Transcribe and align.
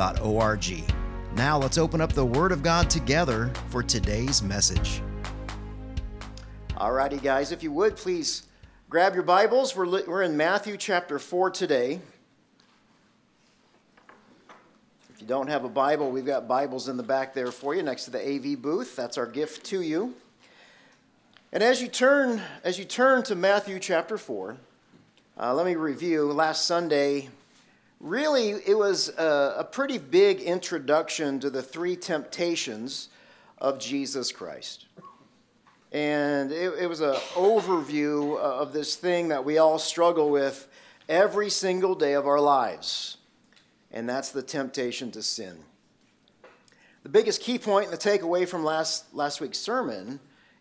riverbible.org. 0.00 0.94
Now 1.36 1.58
let's 1.58 1.78
open 1.78 2.00
up 2.00 2.12
the 2.12 2.24
Word 2.24 2.52
of 2.52 2.62
God 2.62 2.90
together 2.90 3.50
for 3.68 3.82
today's 3.82 4.42
message. 4.42 5.02
Alrighty, 6.76 7.22
guys, 7.22 7.52
if 7.52 7.62
you 7.62 7.70
would 7.72 7.96
please 7.96 8.44
grab 8.88 9.14
your 9.14 9.22
Bibles. 9.22 9.76
We're, 9.76 9.86
li- 9.86 10.04
we're 10.06 10.22
in 10.22 10.36
Matthew 10.36 10.76
chapter 10.76 11.18
4 11.18 11.50
today. 11.50 12.00
If 15.14 15.20
you 15.20 15.26
don't 15.26 15.48
have 15.48 15.64
a 15.64 15.68
Bible, 15.68 16.10
we've 16.10 16.24
got 16.24 16.48
Bibles 16.48 16.88
in 16.88 16.96
the 16.96 17.02
back 17.02 17.34
there 17.34 17.52
for 17.52 17.74
you 17.74 17.82
next 17.82 18.06
to 18.06 18.10
the 18.10 18.18
AV 18.18 18.60
booth. 18.60 18.96
That's 18.96 19.18
our 19.18 19.26
gift 19.26 19.64
to 19.66 19.82
you. 19.82 20.14
And 21.52 21.62
as 21.62 21.82
you 21.82 21.88
turn, 21.88 22.40
as 22.64 22.78
you 22.78 22.84
turn 22.84 23.22
to 23.24 23.34
Matthew 23.34 23.78
chapter 23.78 24.16
4, 24.16 24.56
uh, 25.38 25.54
let 25.54 25.66
me 25.66 25.74
review. 25.74 26.32
Last 26.32 26.64
Sunday, 26.64 27.28
really, 28.00 28.50
it 28.50 28.76
was 28.76 29.10
a, 29.10 29.56
a 29.58 29.64
pretty 29.64 29.98
big 29.98 30.40
introduction 30.40 31.38
to 31.40 31.50
the 31.50 31.62
three 31.62 31.96
temptations 31.96 33.10
of 33.58 33.78
Jesus 33.78 34.32
Christ. 34.32 34.86
And 35.92 36.50
it, 36.50 36.72
it 36.80 36.88
was 36.88 37.00
an 37.00 37.14
overview 37.34 38.38
of 38.38 38.72
this 38.72 38.96
thing 38.96 39.28
that 39.28 39.44
we 39.44 39.58
all 39.58 39.78
struggle 39.78 40.30
with 40.30 40.68
every 41.08 41.50
single 41.50 41.94
day 41.94 42.14
of 42.14 42.26
our 42.26 42.40
lives, 42.40 43.18
and 43.90 44.08
that's 44.08 44.30
the 44.30 44.42
temptation 44.42 45.10
to 45.10 45.22
sin. 45.22 45.58
The 47.02 47.08
biggest 47.08 47.40
key 47.40 47.58
point 47.58 47.86
and 47.86 47.92
the 47.92 47.98
takeaway 47.98 48.46
from 48.46 48.62
last, 48.62 49.12
last 49.14 49.40
week's 49.40 49.58
sermon 49.58 50.20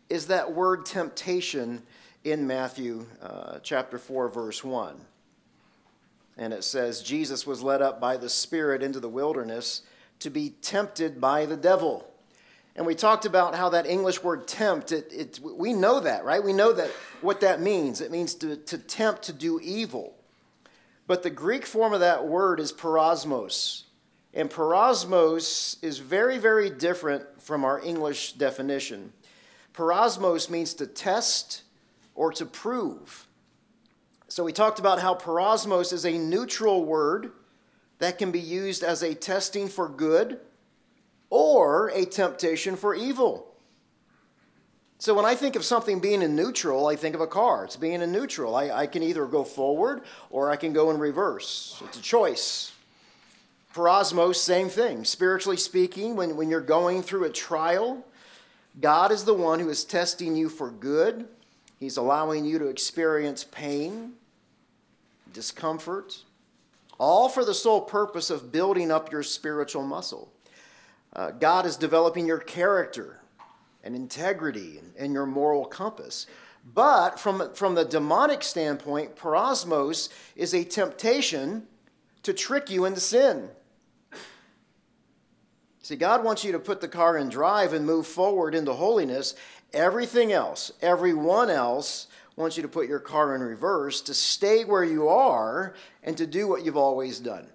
is 0.09 0.27
that 0.27 0.51
word 0.53 0.85
temptation 0.85 1.83
in 2.23 2.47
Matthew 2.47 3.05
uh, 3.21 3.59
chapter 3.61 3.97
4, 3.97 4.29
verse 4.29 4.63
1. 4.63 4.99
And 6.39 6.53
it 6.53 6.63
says, 6.63 7.03
Jesus 7.03 7.45
was 7.45 7.61
led 7.61 7.81
up 7.81 7.99
by 7.99 8.15
the 8.15 8.29
Spirit 8.29 8.81
into 8.81 9.01
the 9.01 9.09
wilderness 9.09 9.81
to 10.19 10.29
be 10.29 10.51
tempted 10.61 11.19
by 11.19 11.45
the 11.45 11.57
devil. 11.57 12.09
And 12.77 12.87
we 12.87 12.95
talked 12.95 13.25
about 13.25 13.55
how 13.55 13.67
that 13.69 13.85
English 13.85 14.23
word 14.23 14.47
tempt, 14.47 14.93
it, 14.93 15.11
it, 15.11 15.39
we 15.43 15.73
know 15.73 15.99
that, 15.99 16.23
right? 16.23 16.41
We 16.41 16.53
know 16.53 16.71
that 16.71 16.91
what 17.19 17.41
that 17.41 17.59
means. 17.59 17.99
It 17.99 18.09
means 18.09 18.35
to, 18.35 18.55
to 18.55 18.77
tempt 18.77 19.23
to 19.23 19.33
do 19.33 19.59
evil. 19.59 20.15
But 21.07 21.23
the 21.23 21.29
Greek 21.29 21.65
form 21.65 21.93
of 21.93 21.99
that 21.99 22.25
word 22.25 22.61
is 22.61 22.71
peirasmos. 22.71 23.83
And 24.33 24.49
peirasmos 24.49 25.83
is 25.83 25.97
very, 25.97 26.37
very 26.37 26.69
different 26.69 27.41
from 27.41 27.65
our 27.65 27.81
English 27.81 28.33
definition. 28.33 29.11
Peirasmos 29.73 30.49
means 30.49 30.73
to 30.75 30.87
test 30.87 31.63
or 32.15 32.31
to 32.31 32.45
prove. 32.45 33.27
So 34.29 34.43
we 34.43 34.53
talked 34.53 34.77
about 34.77 35.01
how 35.01 35.15
peirasmos 35.15 35.91
is 35.91 36.05
a 36.05 36.17
neutral 36.17 36.85
word 36.85 37.31
that 37.97 38.19
can 38.19 38.31
be 38.31 38.39
used 38.39 38.83
as 38.83 39.01
a 39.01 39.15
testing 39.15 39.67
for 39.67 39.89
good 39.89 40.39
or 41.31 41.89
a 41.89 42.05
temptation 42.05 42.75
for 42.75 42.93
evil. 42.93 43.47
So 44.99 45.15
when 45.15 45.25
I 45.25 45.33
think 45.33 45.55
of 45.55 45.65
something 45.65 45.99
being 45.99 46.21
in 46.21 46.35
neutral, 46.35 46.85
I 46.87 46.95
think 46.95 47.15
of 47.15 47.21
a 47.21 47.27
car. 47.27 47.65
It's 47.65 47.75
being 47.75 48.01
in 48.01 48.11
neutral. 48.11 48.55
I, 48.55 48.69
I 48.69 48.85
can 48.85 49.01
either 49.01 49.25
go 49.25 49.43
forward 49.43 50.03
or 50.29 50.51
I 50.51 50.57
can 50.57 50.73
go 50.73 50.91
in 50.91 50.99
reverse. 50.99 51.81
It's 51.85 51.97
a 51.97 52.01
choice. 52.01 52.73
Peirasmos, 53.73 54.35
same 54.35 54.69
thing. 54.69 55.05
Spiritually 55.05 55.57
speaking, 55.57 56.15
when, 56.15 56.35
when 56.35 56.49
you're 56.49 56.61
going 56.61 57.01
through 57.01 57.23
a 57.23 57.29
trial, 57.29 58.05
God 58.79 59.11
is 59.11 59.23
the 59.23 59.33
one 59.33 59.59
who 59.59 59.69
is 59.69 59.83
testing 59.83 60.35
you 60.35 60.49
for 60.49 60.69
good. 60.69 61.27
He's 61.79 61.97
allowing 61.97 62.45
you 62.45 62.59
to 62.59 62.67
experience 62.67 63.45
pain, 63.45 64.13
discomfort, 65.33 66.23
all 66.97 67.29
for 67.29 67.45
the 67.45 67.53
sole 67.53 67.81
purpose 67.81 68.29
of 68.29 68.51
building 68.51 68.91
up 68.91 69.11
your 69.11 69.23
spiritual 69.23 69.83
muscle. 69.83 70.31
Uh, 71.13 71.31
God 71.31 71.65
is 71.65 71.75
developing 71.75 72.27
your 72.27 72.39
character 72.39 73.19
and 73.83 73.95
integrity 73.95 74.79
and, 74.97 75.13
your 75.13 75.25
moral 75.25 75.65
compass. 75.65 76.27
But 76.73 77.19
from, 77.19 77.53
from 77.53 77.75
the 77.75 77.85
demonic 77.85 78.43
standpoint, 78.43 79.15
peirasmos 79.15 80.09
is 80.35 80.53
a 80.53 80.63
temptation 80.63 81.65
to 82.23 82.33
trick 82.33 82.69
you 82.69 82.85
into 82.85 82.99
sin. 82.99 83.49
See, 85.81 85.95
God 85.95 86.23
wants 86.23 86.43
you 86.43 86.51
to 86.51 86.59
put 86.59 86.81
the 86.81 86.87
car 86.87 87.17
in 87.17 87.29
drive 87.29 87.73
and 87.73 87.85
move 87.85 88.05
forward 88.05 88.53
into 88.53 88.73
holiness. 88.73 89.33
Everything 89.73 90.31
else, 90.31 90.71
everyone 90.81 91.49
else, 91.49 92.07
wants 92.39 92.55
you 92.55 92.63
to 92.63 92.69
put 92.69 92.87
your 92.87 92.99
car 92.99 93.35
in 93.35 93.41
reverse 93.41 93.99
to 93.99 94.13
stay 94.13 94.63
where 94.63 94.83
you 94.83 95.09
are 95.09 95.75
and 96.03 96.17
to 96.17 96.25
do 96.25 96.47
what 96.47 96.63
you've 96.63 96.77
always 96.77 97.19
done. 97.19 97.45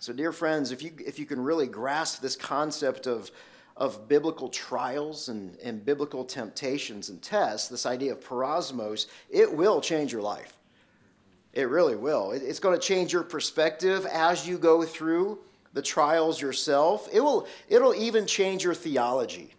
So, 0.00 0.12
dear 0.12 0.32
friends, 0.32 0.72
if 0.72 0.82
you, 0.82 0.90
if 0.98 1.20
you 1.20 1.26
can 1.26 1.40
really 1.40 1.68
grasp 1.68 2.20
this 2.20 2.34
concept 2.34 3.06
of, 3.06 3.30
of 3.76 4.08
biblical 4.08 4.48
trials 4.48 5.28
and, 5.28 5.56
and 5.60 5.84
biblical 5.84 6.24
temptations 6.24 7.08
and 7.08 7.22
tests, 7.22 7.68
this 7.68 7.86
idea 7.86 8.10
of 8.10 8.20
peirasmos, 8.20 9.06
it 9.30 9.52
will 9.54 9.80
change 9.80 10.12
your 10.12 10.22
life. 10.22 10.58
It 11.52 11.68
really 11.68 11.94
will. 11.94 12.32
It, 12.32 12.42
it's 12.42 12.58
going 12.58 12.78
to 12.78 12.84
change 12.84 13.12
your 13.12 13.22
perspective 13.22 14.06
as 14.06 14.46
you 14.46 14.58
go 14.58 14.82
through 14.82 15.38
the 15.72 15.82
trials 15.82 16.40
yourself. 16.40 17.08
It 17.12 17.20
will, 17.20 17.46
it'll 17.68 17.94
even 17.94 18.26
change 18.26 18.64
your 18.64 18.74
theology. 18.74 19.54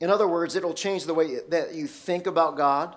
In 0.00 0.10
other 0.10 0.26
words, 0.26 0.56
it'll 0.56 0.74
change 0.74 1.04
the 1.04 1.14
way 1.14 1.38
that 1.48 1.74
you 1.74 1.86
think 1.86 2.26
about 2.26 2.56
God, 2.56 2.96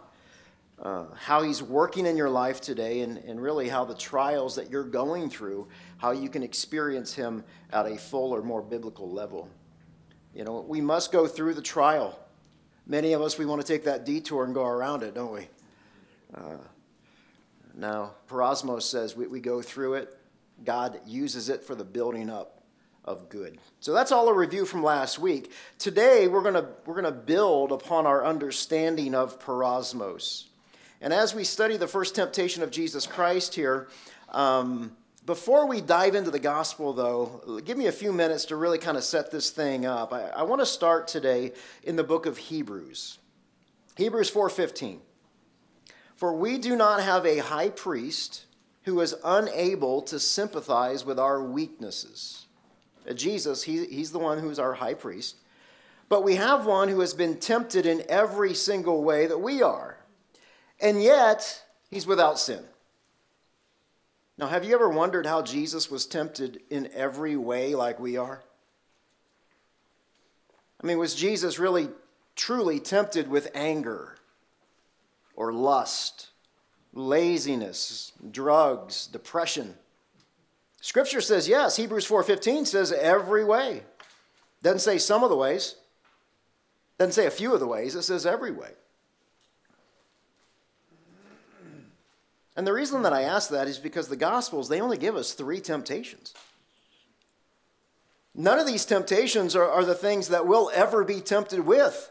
uh, 0.81 1.06
how 1.16 1.44
He's 1.44 1.62
working 1.62 2.06
in 2.06 2.18
your 2.18 2.30
life 2.30 2.59
today, 2.59 3.02
and, 3.02 3.18
and 3.19 3.41
really 3.41 3.69
how 3.69 3.85
the 3.85 3.96
trials 3.96 4.56
that 4.56 4.69
you're 4.69 4.84
going 4.84 5.30
through 5.30 5.68
how 5.97 6.12
you 6.12 6.30
can 6.30 6.44
experience 6.44 7.13
Him 7.13 7.44
at 7.72 7.85
a 7.85 7.97
fuller, 7.97 8.41
more 8.41 8.62
biblical 8.62 9.09
level. 9.09 9.50
You 10.34 10.44
know, 10.44 10.63
we 10.68 10.81
must 10.81 11.12
go 11.12 11.28
through 11.28 11.56
the 11.56 11.62
trial. 11.62 12.18
Many 12.85 13.14
of 13.14 13.22
us, 13.22 13.38
we 13.38 13.46
want 13.46 13.62
to 13.62 13.68
take 13.68 13.84
that 13.85 14.06
detour 14.06 14.46
and 14.46 14.53
go 14.53 14.66
around 14.66 15.03
it, 15.03 15.14
don't 15.14 15.34
we? 15.34 15.47
Uh, 16.34 16.58
now, 17.75 18.14
Peirasmos 18.29 18.84
says 18.84 19.16
we, 19.16 19.28
we 19.28 19.40
go 19.40 19.62
through 19.62 19.96
it. 19.96 20.18
God 20.64 21.00
uses 21.06 21.50
it 21.50 21.64
for 21.64 21.75
the 21.75 21.84
building 21.84 22.29
up 22.29 22.56
of 23.07 23.29
good. 23.29 23.57
So 23.79 23.94
that's 23.94 24.12
all 24.12 24.28
a 24.28 24.34
review 24.34 24.66
from 24.66 24.84
last 24.84 25.18
week. 25.18 25.51
Today, 25.79 26.28
we're 26.28 26.41
going 26.41 26.56
to 26.56 26.68
we're 26.85 27.01
going 27.01 27.06
to 27.06 27.12
build 27.12 27.72
upon 27.72 28.06
our 28.06 28.23
understanding 28.23 29.16
of 29.16 29.40
Peirasmos. 29.40 30.45
And 31.00 31.13
as 31.13 31.34
we 31.34 31.44
study 31.44 31.78
the 31.78 31.88
first 31.88 32.16
temptation 32.16 32.63
of 32.63 32.72
Jesus 32.72 33.07
Christ 33.07 33.56
here, 33.56 33.88
um, 34.29 34.97
before 35.25 35.67
we 35.67 35.81
dive 35.81 36.16
into 36.16 36.31
the 36.31 36.40
gospel, 36.40 36.94
though, 36.94 37.62
give 37.63 37.78
me 37.78 37.88
a 37.88 37.91
few 37.91 38.12
minutes 38.12 38.46
to 38.46 38.56
really 38.56 38.78
kind 38.78 38.97
of 38.97 39.03
set 39.03 39.31
this 39.31 39.51
thing 39.51 39.85
up. 39.85 40.12
I, 40.12 40.29
I 40.29 40.44
want 40.44 40.62
to 40.62 40.66
start 40.66 41.07
today 41.07 41.53
in 41.84 41.96
the 41.96 42.03
book 42.03 42.25
of 42.25 42.38
Hebrews. 42.38 43.19
Hebrews 43.96 44.31
4:15. 44.31 45.00
For 46.16 46.34
we 46.34 46.57
do 46.57 46.75
not 46.75 47.01
have 47.01 47.25
a 47.25 47.38
high 47.38 47.69
priest 47.69 48.46
who 48.84 49.00
is 49.01 49.16
unable 49.23 50.01
to 50.01 50.19
sympathize 50.19 51.06
with 51.06 51.19
our 51.19 51.44
weaknesses. 51.44 52.47
Uh, 53.08 53.14
Jesus, 53.14 53.64
he, 53.64 53.86
he's 53.86 54.12
the 54.12 54.20
one 54.20 54.40
who's 54.40 54.59
our 54.59 54.74
high 54.74 54.94
priest. 54.94 55.38
But 56.09 56.24
we 56.24 56.36
have 56.36 56.66
one 56.66 56.90
who 56.90 57.02
has 57.02 57.14
been 57.14 57.38
tempted 57.38 57.86
in 57.86 58.04
every 58.08 58.54
single 58.54 59.04
way 59.04 59.28
that 59.28 59.40
we 59.40 59.62
are. 59.62 59.98
And 60.80 61.02
yet, 61.02 61.64
he's 61.90 62.08
without 62.08 62.40
sin. 62.40 62.64
Now, 64.38 64.48
have 64.48 64.64
you 64.64 64.76
ever 64.76 64.88
wondered 64.88 65.26
how 65.26 65.42
Jesus 65.42 65.90
was 65.90 66.06
tempted 66.06 66.62
in 66.70 66.90
every 66.94 67.36
way 67.36 67.74
like 67.76 68.00
we 68.00 68.18
are? 68.18 68.44
I 70.82 70.86
mean, 70.86 71.00
was 71.00 71.16
Jesus 71.16 71.58
really 71.58 71.90
truly 72.36 72.80
tempted 72.80 73.28
with 73.28 73.50
anger 73.56 74.16
or 75.36 75.52
lust, 75.52 76.28
laziness, 76.94 78.12
drugs, 78.30 79.08
depression? 79.08 79.76
Scripture 80.87 81.19
says 81.19 81.49
yes. 81.49 81.75
Hebrews 81.75 82.07
4:15 82.07 82.66
says 82.66 82.93
every 82.93 83.43
way. 83.43 83.84
Doesn't 84.63 84.79
say 84.79 84.97
some 84.97 85.22
of 85.22 85.29
the 85.29 85.35
ways. 85.35 85.75
Doesn't 86.97 87.11
say 87.11 87.25
a 87.25 87.29
few 87.29 87.53
of 87.53 87.59
the 87.59 87.67
ways. 87.67 87.93
It 87.93 88.03
says 88.03 88.25
every 88.25 88.51
way. 88.51 88.72
And 92.55 92.66
the 92.66 92.72
reason 92.72 93.01
that 93.01 93.11
I 93.11 93.23
ask 93.23 93.49
that 93.49 93.67
is 93.67 93.79
because 93.79 94.07
the 94.07 94.16
Gospels, 94.16 94.69
they 94.69 94.79
only 94.79 94.97
give 94.97 95.17
us 95.17 95.34
three 95.34 95.59
temptations. 95.59 96.34
None 98.34 98.57
of 98.57 98.66
these 98.66 98.85
temptations 98.85 99.57
are, 99.57 99.69
are 99.69 99.84
the 99.84 99.93
things 99.93 100.29
that 100.29 100.47
we'll 100.47 100.72
ever 100.73 101.03
be 101.03 101.19
tempted 101.19 101.59
with. 101.59 102.09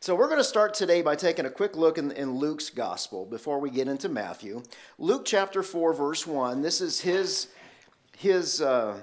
So, 0.00 0.14
we're 0.14 0.28
going 0.28 0.38
to 0.38 0.44
start 0.44 0.74
today 0.74 1.02
by 1.02 1.16
taking 1.16 1.44
a 1.44 1.50
quick 1.50 1.76
look 1.76 1.98
in, 1.98 2.12
in, 2.12 2.36
Luke's 2.36 2.70
gospel 2.70 3.26
before 3.26 3.58
we 3.58 3.68
get 3.68 3.88
into 3.88 4.08
Matthew. 4.08 4.62
Luke 4.96 5.24
chapter 5.24 5.64
4, 5.64 5.92
verse 5.92 6.24
1. 6.24 6.62
This 6.62 6.80
is 6.80 7.00
his, 7.00 7.48
his, 8.18 8.60
uh, 8.60 8.98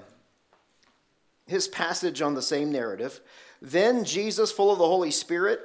his 1.46 1.68
passage 1.68 2.20
on 2.20 2.34
the 2.34 2.42
same 2.42 2.70
narrative. 2.70 3.20
Then 3.62 4.04
Jesus, 4.04 4.52
full 4.52 4.70
of 4.70 4.78
the 4.78 4.86
Holy 4.86 5.10
Spirit, 5.10 5.60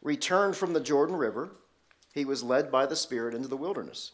returned 0.00 0.56
from 0.56 0.72
the 0.72 0.80
Jordan 0.80 1.16
River. 1.16 1.50
He 2.14 2.24
was 2.24 2.42
led 2.42 2.72
by 2.72 2.86
the 2.86 2.96
Spirit 2.96 3.34
into 3.34 3.48
the 3.48 3.56
wilderness. 3.56 4.12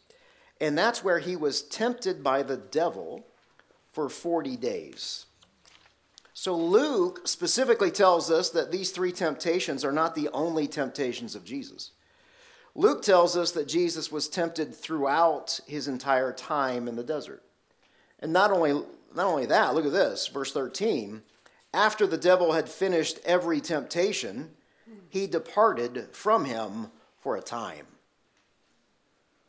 And 0.60 0.76
that's 0.76 1.04
where 1.04 1.20
he 1.20 1.36
was 1.36 1.62
tempted 1.62 2.24
by 2.24 2.42
the 2.42 2.56
devil 2.56 3.24
for 3.92 4.08
40 4.08 4.56
days. 4.56 5.26
So 6.34 6.56
Luke 6.56 7.28
specifically 7.28 7.92
tells 7.92 8.32
us 8.32 8.50
that 8.50 8.72
these 8.72 8.90
three 8.90 9.12
temptations 9.12 9.84
are 9.84 9.92
not 9.92 10.16
the 10.16 10.28
only 10.30 10.66
temptations 10.66 11.36
of 11.36 11.44
Jesus. 11.44 11.92
Luke 12.74 13.02
tells 13.02 13.36
us 13.36 13.52
that 13.52 13.68
Jesus 13.68 14.10
was 14.10 14.28
tempted 14.28 14.74
throughout 14.74 15.60
his 15.66 15.86
entire 15.86 16.32
time 16.32 16.88
in 16.88 16.96
the 16.96 17.04
desert. 17.04 17.42
And 18.20 18.32
not 18.32 18.50
only, 18.50 18.72
not 19.14 19.26
only 19.26 19.46
that, 19.46 19.74
look 19.74 19.86
at 19.86 19.92
this, 19.92 20.28
verse 20.28 20.52
13. 20.52 21.22
After 21.74 22.06
the 22.06 22.16
devil 22.16 22.52
had 22.52 22.68
finished 22.68 23.18
every 23.24 23.60
temptation, 23.60 24.50
he 25.08 25.26
departed 25.26 26.08
from 26.12 26.44
him 26.44 26.88
for 27.18 27.36
a 27.36 27.42
time. 27.42 27.86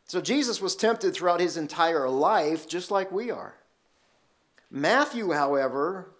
So 0.05 0.21
Jesus 0.21 0.61
was 0.61 0.75
tempted 0.75 1.13
throughout 1.13 1.39
his 1.39 1.57
entire 1.57 2.09
life, 2.09 2.67
just 2.67 2.91
like 2.91 3.11
we 3.11 3.29
are. 3.29 3.55
Matthew, 4.71 5.31
however, 5.31 6.11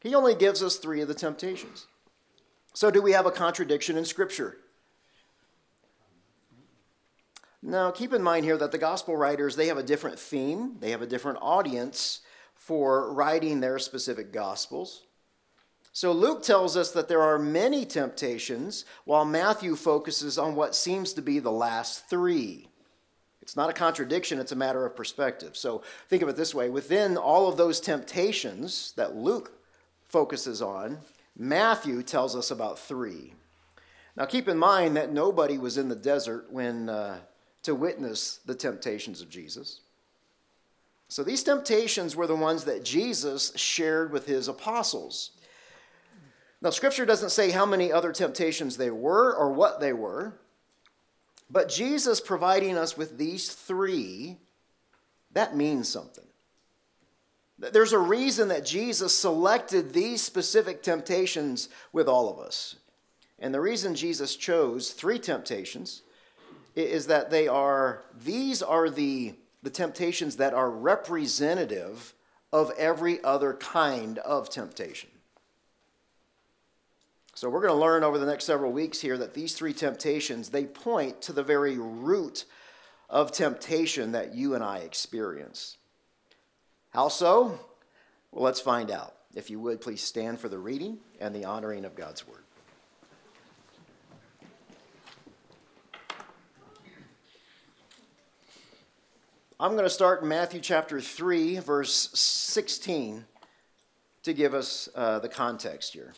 he 0.00 0.14
only 0.14 0.34
gives 0.34 0.62
us 0.62 0.76
three 0.76 1.00
of 1.00 1.08
the 1.08 1.14
temptations. 1.14 1.86
So, 2.74 2.90
do 2.90 3.02
we 3.02 3.12
have 3.12 3.26
a 3.26 3.30
contradiction 3.30 3.96
in 3.98 4.04
Scripture? 4.04 4.56
Now, 7.62 7.92
keep 7.92 8.12
in 8.12 8.22
mind 8.22 8.44
here 8.44 8.56
that 8.56 8.72
the 8.72 8.78
gospel 8.78 9.16
writers, 9.16 9.54
they 9.54 9.68
have 9.68 9.78
a 9.78 9.84
different 9.84 10.18
theme, 10.18 10.76
they 10.80 10.90
have 10.90 11.02
a 11.02 11.06
different 11.06 11.38
audience 11.40 12.20
for 12.54 13.12
writing 13.12 13.60
their 13.60 13.78
specific 13.78 14.32
gospels. 14.32 15.02
So 15.92 16.10
Luke 16.10 16.42
tells 16.42 16.76
us 16.76 16.90
that 16.92 17.08
there 17.08 17.22
are 17.22 17.38
many 17.38 17.84
temptations, 17.84 18.84
while 19.04 19.24
Matthew 19.24 19.76
focuses 19.76 20.38
on 20.38 20.56
what 20.56 20.74
seems 20.74 21.12
to 21.12 21.22
be 21.22 21.38
the 21.38 21.52
last 21.52 22.08
three. 22.08 22.68
It's 23.42 23.56
not 23.56 23.70
a 23.70 23.74
contradiction, 23.74 24.38
it's 24.40 24.52
a 24.52 24.56
matter 24.56 24.86
of 24.86 24.96
perspective. 24.96 25.56
So 25.56 25.82
think 26.08 26.22
of 26.22 26.28
it 26.28 26.36
this 26.36 26.54
way 26.54 26.70
within 26.70 27.16
all 27.16 27.48
of 27.48 27.56
those 27.56 27.78
temptations 27.78 28.92
that 28.96 29.14
Luke 29.16 29.52
focuses 30.06 30.62
on, 30.62 30.98
Matthew 31.36 32.02
tells 32.02 32.34
us 32.34 32.50
about 32.50 32.78
three. 32.78 33.34
Now, 34.16 34.26
keep 34.26 34.48
in 34.48 34.58
mind 34.58 34.96
that 34.96 35.12
nobody 35.12 35.58
was 35.58 35.78
in 35.78 35.88
the 35.88 35.96
desert 35.96 36.46
when 36.50 36.88
uh, 36.88 37.18
to 37.62 37.74
witness 37.74 38.40
the 38.44 38.54
temptations 38.54 39.20
of 39.20 39.30
Jesus. 39.30 39.80
So 41.08 41.22
these 41.22 41.42
temptations 41.42 42.16
were 42.16 42.26
the 42.26 42.34
ones 42.34 42.64
that 42.64 42.84
Jesus 42.84 43.52
shared 43.54 44.12
with 44.12 44.26
his 44.26 44.48
apostles. 44.48 45.32
Now, 46.62 46.70
Scripture 46.70 47.04
doesn't 47.04 47.30
say 47.30 47.50
how 47.50 47.66
many 47.66 47.92
other 47.92 48.12
temptations 48.12 48.76
they 48.76 48.90
were 48.90 49.34
or 49.34 49.52
what 49.52 49.80
they 49.80 49.92
were, 49.92 50.34
but 51.50 51.68
Jesus 51.68 52.20
providing 52.20 52.78
us 52.78 52.96
with 52.96 53.18
these 53.18 53.52
three, 53.52 54.38
that 55.32 55.56
means 55.56 55.88
something. 55.88 56.24
There's 57.58 57.92
a 57.92 57.98
reason 57.98 58.48
that 58.48 58.64
Jesus 58.64 59.16
selected 59.16 59.92
these 59.92 60.22
specific 60.22 60.82
temptations 60.82 61.68
with 61.92 62.08
all 62.08 62.30
of 62.30 62.38
us. 62.38 62.76
And 63.38 63.52
the 63.52 63.60
reason 63.60 63.94
Jesus 63.94 64.34
chose 64.34 64.92
three 64.92 65.18
temptations 65.18 66.02
is 66.74 67.06
that 67.06 67.30
they 67.30 67.48
are, 67.48 68.04
these 68.24 68.62
are 68.62 68.88
the, 68.88 69.34
the 69.62 69.70
temptations 69.70 70.36
that 70.36 70.54
are 70.54 70.70
representative 70.70 72.14
of 72.52 72.70
every 72.78 73.22
other 73.24 73.54
kind 73.54 74.18
of 74.18 74.50
temptation. 74.50 75.10
So 77.34 77.48
we're 77.48 77.62
going 77.62 77.74
to 77.74 77.80
learn 77.80 78.04
over 78.04 78.18
the 78.18 78.26
next 78.26 78.44
several 78.44 78.72
weeks 78.72 79.00
here 79.00 79.16
that 79.18 79.34
these 79.34 79.54
three 79.54 79.72
temptations, 79.72 80.50
they 80.50 80.66
point 80.66 81.22
to 81.22 81.32
the 81.32 81.42
very 81.42 81.78
root 81.78 82.44
of 83.08 83.32
temptation 83.32 84.12
that 84.12 84.34
you 84.34 84.54
and 84.54 84.62
I 84.62 84.78
experience. 84.78 85.78
How 86.90 87.08
so? 87.08 87.58
Well, 88.30 88.44
let's 88.44 88.60
find 88.60 88.90
out. 88.90 89.14
If 89.34 89.48
you 89.48 89.60
would, 89.60 89.80
please 89.80 90.02
stand 90.02 90.40
for 90.40 90.48
the 90.48 90.58
reading 90.58 90.98
and 91.20 91.34
the 91.34 91.46
honoring 91.46 91.86
of 91.86 91.94
God's 91.94 92.26
word. 92.28 92.44
I'm 99.62 99.74
going 99.74 99.84
to 99.84 99.90
start 99.90 100.22
in 100.22 100.28
Matthew 100.28 100.58
chapter 100.58 101.00
3, 101.00 101.60
verse 101.60 102.10
16, 102.14 103.24
to 104.24 104.32
give 104.32 104.54
us 104.54 104.88
uh, 104.92 105.20
the 105.20 105.28
context 105.28 105.92
here. 105.92 106.14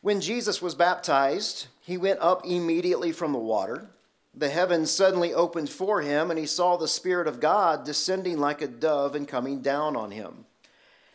When 0.00 0.20
Jesus 0.20 0.60
was 0.60 0.74
baptized, 0.74 1.68
he 1.80 1.96
went 1.96 2.18
up 2.18 2.44
immediately 2.44 3.12
from 3.12 3.32
the 3.32 3.38
water 3.38 3.86
the 4.34 4.48
heavens 4.48 4.90
suddenly 4.90 5.32
opened 5.32 5.70
for 5.70 6.02
him, 6.02 6.28
and 6.30 6.40
he 6.40 6.46
saw 6.46 6.76
the 6.76 6.88
Spirit 6.88 7.28
of 7.28 7.38
God 7.38 7.84
descending 7.84 8.36
like 8.36 8.62
a 8.62 8.66
dove 8.66 9.14
and 9.14 9.28
coming 9.28 9.60
down 9.60 9.94
on 9.94 10.10
him. 10.10 10.46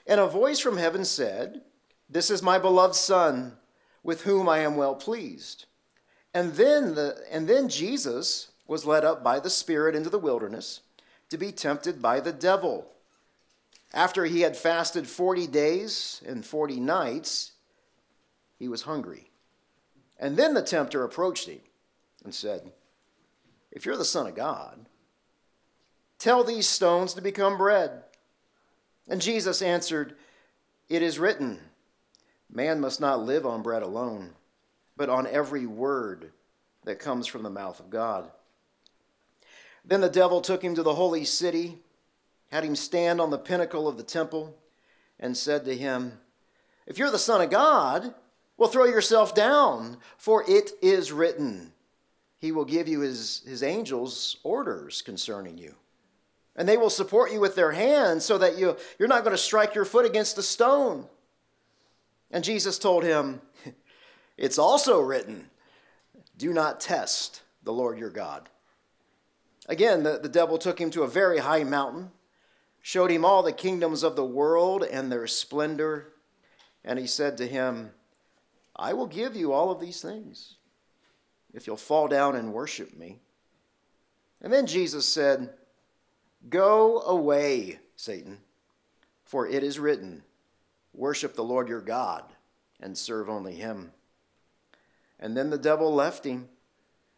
And 0.05 0.21
a 0.21 0.27
voice 0.27 0.59
from 0.59 0.77
heaven 0.77 1.03
said, 1.03 1.63
This 2.09 2.29
is 2.29 2.41
my 2.41 2.57
beloved 2.59 2.95
Son, 2.95 3.57
with 4.03 4.21
whom 4.21 4.47
I 4.47 4.59
am 4.59 4.77
well 4.77 4.95
pleased. 4.95 5.65
And 6.33 6.53
then, 6.53 6.95
the, 6.95 7.17
and 7.29 7.45
then 7.45 7.67
Jesus 7.67 8.51
was 8.67 8.85
led 8.85 9.05
up 9.05 9.23
by 9.23 9.39
the 9.39 9.49
Spirit 9.49 9.95
into 9.95 10.09
the 10.09 10.19
wilderness 10.19 10.81
to 11.29 11.37
be 11.37 11.51
tempted 11.51 12.01
by 12.01 12.19
the 12.19 12.33
devil. 12.33 12.91
After 13.93 14.25
he 14.25 14.41
had 14.41 14.57
fasted 14.57 15.07
40 15.07 15.47
days 15.47 16.21
and 16.25 16.45
40 16.45 16.79
nights, 16.79 17.53
he 18.59 18.67
was 18.67 18.83
hungry. 18.83 19.31
And 20.19 20.35
then 20.35 20.53
the 20.53 20.61
tempter 20.61 21.03
approached 21.03 21.47
him 21.47 21.59
and 22.23 22.33
said, 22.33 22.71
if 23.71 23.85
you're 23.85 23.97
the 23.97 24.05
Son 24.05 24.25
of 24.25 24.35
God, 24.35 24.87
tell 26.17 26.43
these 26.43 26.67
stones 26.67 27.13
to 27.13 27.21
become 27.21 27.57
bread. 27.57 28.03
And 29.07 29.21
Jesus 29.21 29.61
answered, 29.61 30.15
It 30.89 31.01
is 31.01 31.19
written, 31.19 31.59
Man 32.49 32.80
must 32.80 32.99
not 32.99 33.23
live 33.23 33.45
on 33.45 33.61
bread 33.61 33.83
alone, 33.83 34.31
but 34.95 35.09
on 35.09 35.27
every 35.27 35.65
word 35.65 36.31
that 36.85 36.97
comes 36.97 37.27
from 37.27 37.44
the 37.44 37.49
mouth 37.49 37.80
of 37.80 37.89
God. 37.89 38.31
Then 39.87 40.01
the 40.01 40.09
devil 40.09 40.41
took 40.41 40.61
him 40.61 40.75
to 40.75 40.83
the 40.83 40.95
holy 40.95 41.23
city, 41.23 41.79
had 42.51 42.63
him 42.63 42.75
stand 42.75 43.19
on 43.19 43.31
the 43.31 43.37
pinnacle 43.37 43.87
of 43.87 43.97
the 43.97 44.03
temple, 44.03 44.56
and 45.19 45.35
said 45.35 45.65
to 45.65 45.75
him, 45.75 46.19
If 46.85 46.97
you're 46.97 47.09
the 47.09 47.17
Son 47.17 47.41
of 47.41 47.49
God, 47.49 48.13
well, 48.57 48.69
throw 48.69 48.85
yourself 48.85 49.33
down, 49.33 49.97
for 50.17 50.44
it 50.47 50.71
is 50.81 51.11
written 51.11 51.71
he 52.39 52.51
will 52.51 52.65
give 52.65 52.87
you 52.87 52.99
his, 52.99 53.41
his 53.47 53.63
angels 53.63 54.37
orders 54.44 55.01
concerning 55.01 55.57
you. 55.57 55.75
And 56.56 56.67
they 56.67 56.77
will 56.77 56.89
support 56.89 57.31
you 57.31 57.39
with 57.39 57.56
their 57.56 57.71
hands 57.71 58.25
so 58.25 58.37
that 58.37 58.57
you, 58.57 58.77
you're 58.99 59.07
not 59.07 59.23
going 59.23 59.35
to 59.35 59.41
strike 59.41 59.75
your 59.75 59.85
foot 59.85 60.06
against 60.06 60.37
a 60.37 60.44
stone. 60.44 61.07
And 62.29 62.44
Jesus 62.44 62.77
told 62.77 63.03
him, 63.03 63.41
It's 64.37 64.59
also 64.59 64.99
written, 64.99 65.49
do 66.37 66.53
not 66.53 66.79
test 66.79 67.41
the 67.63 67.73
Lord 67.73 67.97
your 67.97 68.11
God. 68.11 68.49
Again, 69.68 70.04
the, 70.04 70.19
the 70.19 70.30
devil 70.30 70.57
took 70.57 70.80
him 70.80 70.92
to 70.92 71.04
a 71.04 71.07
very 71.07 71.40
high 71.40 71.64
mountain, 71.64 72.12
showed 72.81 73.12
him 73.12 73.26
all 73.26 73.44
the 73.44 73.52
kingdoms 73.52 74.04
of 74.04 74.16
the 74.16 74.26
world 74.26 74.83
and 74.83 75.12
their 75.12 75.28
splendor, 75.28 76.14
and 76.83 76.97
he 76.97 77.07
said 77.07 77.38
to 77.38 77.47
him, 77.47 77.92
I 78.76 78.94
will 78.94 79.07
give 79.07 79.36
you 79.36 79.52
all 79.52 79.71
of 79.71 79.80
these 79.80 80.02
things 80.02 80.56
if 81.54 81.68
you'll 81.68 81.76
fall 81.76 82.07
down 82.07 82.36
and 82.36 82.54
worship 82.54 82.95
me. 82.95 83.19
And 84.42 84.54
then 84.54 84.68
Jesus 84.68 85.06
said, 85.06 85.50
Go 86.50 87.02
away, 87.02 87.80
Satan, 87.95 88.38
for 89.26 89.47
it 89.47 89.64
is 89.64 89.80
written, 89.80 90.24
Worship 90.94 91.36
the 91.36 91.44
Lord 91.44 91.68
your 91.68 91.81
God 91.81 92.24
and 92.80 92.97
serve 92.97 93.30
only 93.30 93.56
him. 93.56 93.92
And 95.19 95.36
then 95.36 95.50
the 95.50 95.57
devil 95.57 95.94
left 95.94 96.26
him, 96.26 96.50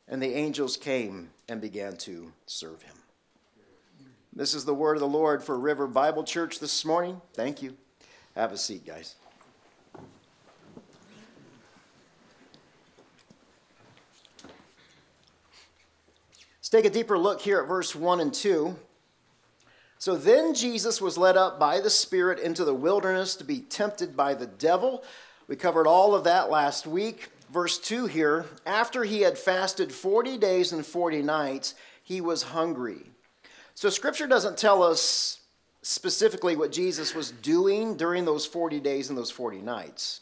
and 0.10 0.22
the 0.22 0.34
angels 0.34 0.76
came 0.76 1.30
and 1.48 1.62
began 1.62 1.96
to 1.96 2.34
serve 2.48 2.82
him. 2.82 2.96
This 4.34 4.54
is 4.56 4.66
the 4.66 4.74
word 4.74 4.98
of 4.98 5.02
the 5.02 5.08
Lord 5.08 5.44
for 5.44 5.58
River 5.58 5.88
Bible 5.88 6.24
Church 6.24 6.60
this 6.60 6.84
morning. 6.84 7.22
Thank 7.34 7.62
you. 7.62 7.78
Have 8.36 8.52
a 8.52 8.58
seat, 8.58 8.86
guys. 8.86 9.16
Let's 16.58 16.70
take 16.70 16.86
a 16.86 16.90
deeper 16.90 17.18
look 17.18 17.42
here 17.42 17.60
at 17.60 17.68
verse 17.68 17.96
1 17.96 18.20
and 18.20 18.34
2. 18.34 18.76
So 19.98 20.16
then 20.16 20.54
Jesus 20.54 21.02
was 21.02 21.18
led 21.18 21.36
up 21.36 21.60
by 21.60 21.82
the 21.82 21.90
Spirit 21.90 22.40
into 22.40 22.64
the 22.64 22.74
wilderness 22.74 23.36
to 23.36 23.44
be 23.44 23.60
tempted 23.60 24.16
by 24.16 24.34
the 24.34 24.48
devil. 24.48 25.04
We 25.48 25.56
covered 25.56 25.88
all 25.88 26.16
of 26.16 26.24
that 26.24 26.50
last 26.50 26.88
week. 26.88 27.30
Verse 27.52 27.80
2 27.80 28.06
here 28.06 28.46
after 28.66 29.04
he 29.04 29.22
had 29.22 29.38
fasted 29.38 29.92
40 29.92 30.38
days 30.38 30.72
and 30.72 30.86
40 30.86 31.24
nights, 31.24 31.76
he 32.04 32.22
was 32.22 32.44
hungry. 32.44 33.12
So 33.74 33.90
scripture 33.90 34.28
doesn't 34.28 34.58
tell 34.58 34.84
us 34.84 35.40
specifically 35.82 36.56
what 36.56 36.72
Jesus 36.72 37.16
was 37.16 37.32
doing 37.32 37.96
during 37.96 38.26
those 38.26 38.46
40 38.46 38.80
days 38.80 39.10
and 39.10 39.18
those 39.18 39.32
40 39.32 39.62
nights. 39.62 40.22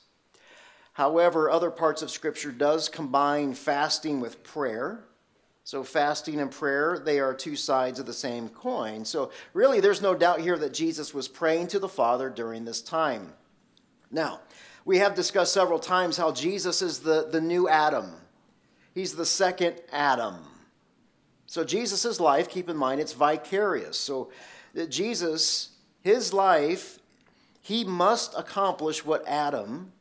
However, 0.93 1.49
other 1.49 1.69
parts 1.69 2.01
of 2.01 2.09
scripture 2.09 2.51
does 2.51 2.89
combine 2.89 3.53
fasting 3.53 4.19
with 4.19 4.43
prayer. 4.43 5.03
So 5.63 5.83
fasting 5.83 6.39
and 6.39 6.49
prayer, 6.49 6.97
they 6.97 7.19
are 7.19 7.33
two 7.33 7.57
sides 7.57 7.99
of 7.99 8.05
the 8.05 8.13
same 8.13 8.47
coin. 8.47 9.03
So 9.03 9.31
really 9.53 9.81
there's 9.81 10.01
no 10.01 10.15
doubt 10.15 10.39
here 10.39 10.57
that 10.57 10.73
Jesus 10.73 11.13
was 11.13 11.27
praying 11.27 11.67
to 11.67 11.79
the 11.79 11.89
Father 11.89 12.29
during 12.29 12.63
this 12.63 12.81
time. 12.81 13.33
Now, 14.09 14.39
we 14.87 14.99
have 14.99 15.15
discussed 15.15 15.53
several 15.53 15.79
times 15.79 16.15
how 16.15 16.31
Jesus 16.31 16.81
is 16.81 16.99
the, 16.99 17.27
the 17.29 17.41
new 17.41 17.67
Adam. 17.67 18.09
He's 18.93 19.15
the 19.15 19.25
second 19.25 19.81
Adam. 19.91 20.37
So 21.45 21.65
Jesus' 21.65 22.21
life, 22.21 22.47
keep 22.47 22.69
in 22.69 22.77
mind, 22.77 23.01
it's 23.01 23.11
vicarious. 23.11 23.99
So 23.99 24.31
uh, 24.79 24.85
Jesus, 24.85 25.71
his 25.99 26.31
life, 26.31 26.99
he 27.61 27.83
must 27.83 28.33
accomplish 28.37 29.03
what 29.03 29.27
Adam 29.27 29.91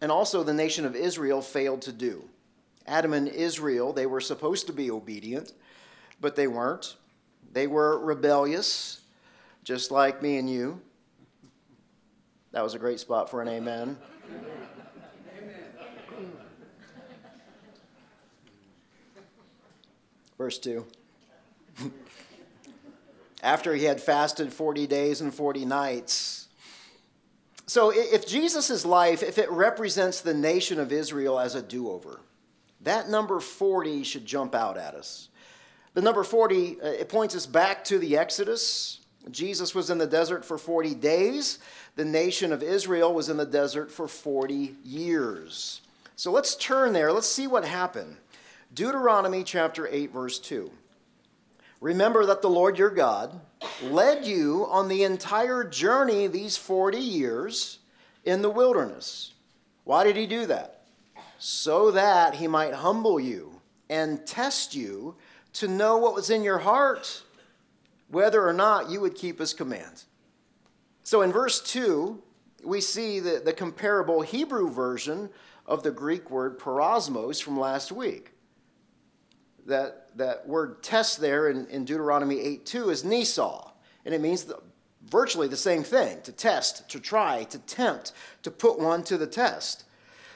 and 0.00 0.10
also 0.10 0.42
the 0.42 0.54
nation 0.54 0.86
of 0.86 0.96
Israel 0.96 1.42
failed 1.42 1.82
to 1.82 1.92
do. 1.92 2.24
Adam 2.86 3.12
and 3.12 3.28
Israel, 3.28 3.92
they 3.92 4.06
were 4.06 4.20
supposed 4.22 4.66
to 4.66 4.72
be 4.72 4.90
obedient, 4.90 5.52
but 6.22 6.36
they 6.36 6.46
weren't. 6.46 6.96
They 7.52 7.66
were 7.66 7.98
rebellious, 7.98 9.02
just 9.62 9.90
like 9.90 10.22
me 10.22 10.38
and 10.38 10.48
you. 10.48 10.80
That 12.52 12.64
was 12.64 12.72
a 12.72 12.78
great 12.78 12.98
spot 12.98 13.30
for 13.30 13.42
an 13.42 13.48
amen. 13.48 13.98
Verse 20.38 20.58
2. 20.58 20.84
After 23.42 23.74
he 23.74 23.84
had 23.84 24.00
fasted 24.00 24.52
40 24.52 24.86
days 24.86 25.20
and 25.20 25.32
40 25.32 25.64
nights. 25.64 26.48
So, 27.66 27.92
if 27.94 28.26
Jesus' 28.26 28.84
life, 28.84 29.22
if 29.22 29.38
it 29.38 29.50
represents 29.50 30.20
the 30.20 30.34
nation 30.34 30.80
of 30.80 30.92
Israel 30.92 31.38
as 31.38 31.54
a 31.54 31.62
do 31.62 31.88
over, 31.90 32.20
that 32.80 33.08
number 33.08 33.38
40 33.40 34.02
should 34.02 34.26
jump 34.26 34.54
out 34.54 34.76
at 34.76 34.94
us. 34.94 35.28
The 35.94 36.02
number 36.02 36.24
40, 36.24 36.80
uh, 36.80 36.86
it 36.86 37.08
points 37.08 37.36
us 37.36 37.46
back 37.46 37.84
to 37.84 37.98
the 37.98 38.16
Exodus. 38.16 39.00
Jesus 39.30 39.74
was 39.74 39.90
in 39.90 39.98
the 39.98 40.06
desert 40.06 40.44
for 40.44 40.58
40 40.58 40.94
days. 40.96 41.60
The 41.94 42.04
nation 42.04 42.52
of 42.52 42.62
Israel 42.62 43.12
was 43.12 43.28
in 43.28 43.36
the 43.36 43.44
desert 43.44 43.90
for 43.90 44.08
40 44.08 44.76
years. 44.82 45.82
So 46.16 46.30
let's 46.30 46.56
turn 46.56 46.92
there. 46.92 47.12
Let's 47.12 47.28
see 47.28 47.46
what 47.46 47.64
happened. 47.64 48.16
Deuteronomy 48.72 49.44
chapter 49.44 49.86
8, 49.86 50.12
verse 50.12 50.38
2. 50.38 50.70
Remember 51.80 52.24
that 52.26 52.42
the 52.42 52.48
Lord 52.48 52.78
your 52.78 52.90
God 52.90 53.40
led 53.82 54.24
you 54.24 54.66
on 54.70 54.88
the 54.88 55.02
entire 55.02 55.64
journey 55.64 56.28
these 56.28 56.56
40 56.56 56.96
years 56.96 57.80
in 58.24 58.40
the 58.40 58.48
wilderness. 58.48 59.32
Why 59.84 60.04
did 60.04 60.16
he 60.16 60.26
do 60.26 60.46
that? 60.46 60.84
So 61.38 61.90
that 61.90 62.36
he 62.36 62.46
might 62.46 62.72
humble 62.72 63.18
you 63.18 63.60
and 63.90 64.24
test 64.24 64.74
you 64.74 65.16
to 65.54 65.68
know 65.68 65.98
what 65.98 66.14
was 66.14 66.30
in 66.30 66.44
your 66.44 66.58
heart, 66.58 67.22
whether 68.08 68.46
or 68.46 68.52
not 68.52 68.88
you 68.88 69.00
would 69.00 69.16
keep 69.16 69.40
his 69.40 69.52
commands. 69.52 70.06
So 71.02 71.22
in 71.22 71.32
verse 71.32 71.60
2, 71.60 72.22
we 72.64 72.80
see 72.80 73.20
the, 73.20 73.42
the 73.44 73.52
comparable 73.52 74.22
Hebrew 74.22 74.70
version 74.70 75.30
of 75.66 75.82
the 75.82 75.90
Greek 75.90 76.30
word 76.30 76.58
peirasmos 76.58 77.42
from 77.42 77.58
last 77.58 77.92
week 77.92 78.32
that, 79.66 80.16
that 80.16 80.46
word 80.46 80.82
test 80.82 81.20
there 81.20 81.48
in, 81.48 81.66
in 81.66 81.84
Deuteronomy 81.84 82.40
8 82.40 82.66
2 82.66 82.90
is 82.90 83.02
nisah, 83.04 83.70
and 84.04 84.14
it 84.14 84.20
means 84.20 84.44
the, 84.44 84.58
virtually 85.08 85.48
the 85.48 85.56
same 85.56 85.82
thing 85.82 86.20
to 86.22 86.32
test, 86.32 86.88
to 86.90 87.00
try, 87.00 87.44
to 87.44 87.58
tempt, 87.60 88.12
to 88.42 88.50
put 88.50 88.78
one 88.78 89.02
to 89.04 89.16
the 89.16 89.26
test. 89.26 89.84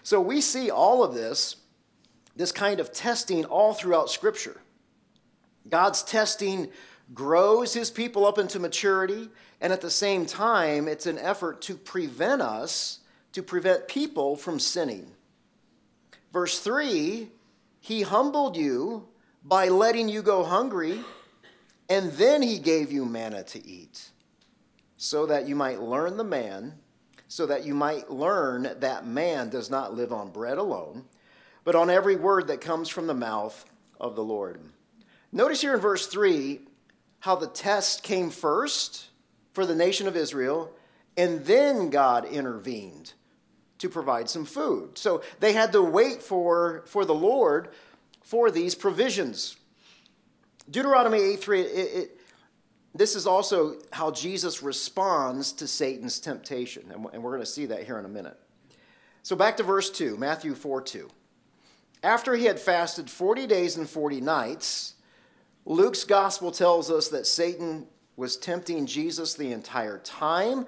So 0.03 0.21
we 0.21 0.41
see 0.41 0.71
all 0.71 1.03
of 1.03 1.15
this, 1.15 1.57
this 2.37 2.53
kind 2.53 2.79
of 2.79 2.93
testing, 2.93 3.45
all 3.45 3.75
throughout 3.75 4.11
Scripture. 4.11 4.61
God's 5.69 6.03
testing 6.03 6.69
grows 7.13 7.75
his 7.75 7.91
people 7.91 8.27
up 8.27 8.39
into 8.39 8.59
maturity, 8.59 9.29
and 9.61 9.73
at 9.73 9.81
the 9.81 9.91
same 9.91 10.27
time, 10.27 10.87
it's 10.89 11.07
an 11.07 11.19
effort 11.19 11.63
to 11.63 11.77
prevent 11.77 12.43
us, 12.43 13.01
to 13.33 13.43
prevent 13.43 13.89
people 13.89 14.37
from 14.37 14.59
sinning. 14.59 15.13
Verse 16.33 16.59
3 16.59 17.29
He 17.81 18.03
humbled 18.03 18.57
you 18.57 19.09
by 19.45 19.69
letting 19.69 20.09
you 20.09 20.23
go 20.23 20.45
hungry, 20.45 21.01
and 21.89 22.13
then 22.13 22.43
he 22.43 22.59
gave 22.59 22.93
you 22.93 23.07
manna 23.07 23.45
to 23.45 23.67
eat, 23.67 24.11
so 24.97 25.27
that 25.27 25.49
you 25.49 25.55
might 25.55 25.81
learn 25.81 26.17
the 26.17 26.25
man, 26.25 26.75
so 27.29 27.47
that 27.47 27.65
you 27.65 27.75
might 27.75 28.11
learn 28.11 28.75
that 28.81 29.07
man 29.07 29.49
does 29.49 29.71
not 29.71 29.95
live 29.95 30.13
on 30.13 30.31
bread 30.31 30.59
alone, 30.59 31.05
but 31.65 31.75
on 31.75 31.91
every 31.91 32.17
word 32.17 32.49
that 32.49 32.61
comes 32.61 32.89
from 32.89 33.07
the 33.07 33.15
mouth 33.15 33.65
of 33.99 34.15
the 34.15 34.25
Lord. 34.25 34.61
Notice 35.33 35.61
here 35.63 35.75
in 35.75 35.81
verse 35.81 36.07
3 36.07 36.61
how 37.21 37.37
the 37.37 37.49
test 37.49 38.03
came 38.03 38.31
first 38.31 39.07
for 39.57 39.65
the 39.65 39.75
nation 39.75 40.07
of 40.07 40.19
Israel, 40.19 40.71
and 41.17 41.47
then 41.47 41.89
God 41.89 42.27
intervened 42.27 43.15
to 43.79 43.89
provide 43.89 44.29
some 44.29 44.45
food. 44.45 44.99
So 44.99 45.23
they 45.41 45.55
had 45.55 45.73
to 45.73 45.81
wait 45.81 46.23
for, 46.23 46.85
for 46.85 47.07
the 47.07 47.15
Lord 47.15 47.71
for 48.23 48.51
these 48.51 48.75
provisions. 48.75 49.57
Deuteronomy 50.71 51.21
8 51.21 51.41
3, 51.41 51.61
it, 51.63 51.65
it, 51.65 52.21
this 52.95 53.17
is 53.17 53.27
also 53.27 53.77
how 53.93 54.11
Jesus 54.11 54.63
responds 54.63 55.53
to 55.53 55.67
Satan's 55.67 56.21
temptation. 56.21 56.93
And 56.93 57.23
we're 57.23 57.31
going 57.31 57.41
to 57.41 57.47
see 57.47 57.65
that 57.65 57.85
here 57.85 57.99
in 57.99 58.05
a 58.05 58.11
minute. 58.11 58.39
So 59.23 59.37
back 59.37 59.57
to 59.57 59.63
verse 59.63 59.89
2, 59.89 60.19
Matthew 60.19 60.55
4 60.55 60.83
2. 60.83 61.09
After 62.03 62.35
he 62.35 62.45
had 62.45 62.61
fasted 62.61 63.09
40 63.09 63.47
days 63.47 63.79
and 63.79 63.89
40 63.89 64.21
nights, 64.21 64.97
Luke's 65.65 66.05
gospel 66.05 66.51
tells 66.51 66.91
us 66.91 67.09
that 67.09 67.27
Satan 67.27 67.87
was 68.17 68.37
tempting 68.37 68.87
Jesus 68.87 69.35
the 69.35 69.53
entire 69.53 69.99
time. 69.99 70.67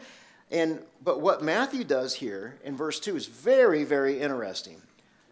And, 0.51 0.81
but 1.03 1.21
what 1.21 1.43
Matthew 1.43 1.85
does 1.85 2.15
here 2.15 2.59
in 2.65 2.77
verse 2.77 3.01
2 3.01 3.17
is 3.17 3.27
very, 3.27 3.85
very 3.85 4.21
interesting. 4.21 4.81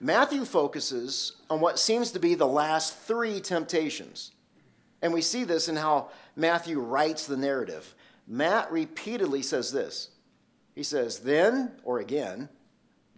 Matthew 0.01 0.45
focuses 0.45 1.33
on 1.49 1.61
what 1.61 1.79
seems 1.79 2.11
to 2.13 2.19
be 2.19 2.35
the 2.35 2.47
last 2.47 2.99
three 2.99 3.41
temptations. 3.41 4.33
And 5.01 5.13
we 5.13 5.23
see 5.23 5.45
this 5.45 5.69
in 5.69 5.77
how 5.77 6.11
Matthew 6.35 6.81
writes 6.81 7.27
the 7.27 7.37
narrative. 7.37 7.95
Matt 8.27 8.71
repeatedly 8.71 9.43
says 9.43 9.73
this 9.73 10.11
He 10.75 10.83
says, 10.83 11.21
then 11.21 11.73
or 11.83 12.01
again, 12.01 12.49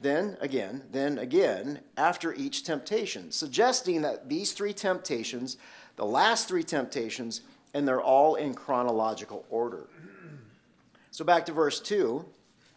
then 0.00 0.36
again, 0.40 0.84
then 0.92 1.18
again, 1.18 1.80
after 1.96 2.32
each 2.32 2.62
temptation, 2.62 3.32
suggesting 3.32 4.02
that 4.02 4.28
these 4.28 4.52
three 4.52 4.72
temptations, 4.72 5.56
the 5.96 6.04
last 6.04 6.46
three 6.46 6.62
temptations, 6.62 7.40
and 7.74 7.86
they're 7.86 8.00
all 8.00 8.34
in 8.34 8.54
chronological 8.54 9.44
order. 9.50 9.86
So 11.10 11.24
back 11.24 11.46
to 11.46 11.52
verse 11.52 11.80
2. 11.80 12.24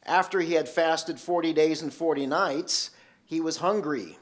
After 0.06 0.40
he 0.40 0.54
had 0.54 0.68
fasted 0.68 1.20
40 1.20 1.54
days 1.54 1.82
and 1.82 1.94
40 1.94 2.26
nights, 2.26 2.92
he 3.24 3.40
was 3.40 3.58
hungry. 3.58 4.18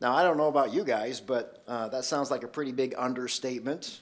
Now, 0.00 0.14
I 0.14 0.22
don't 0.22 0.36
know 0.36 0.48
about 0.48 0.72
you 0.72 0.84
guys, 0.84 1.20
but 1.20 1.62
uh, 1.66 1.88
that 1.88 2.04
sounds 2.04 2.30
like 2.30 2.44
a 2.44 2.48
pretty 2.48 2.72
big 2.72 2.94
understatement 2.96 4.00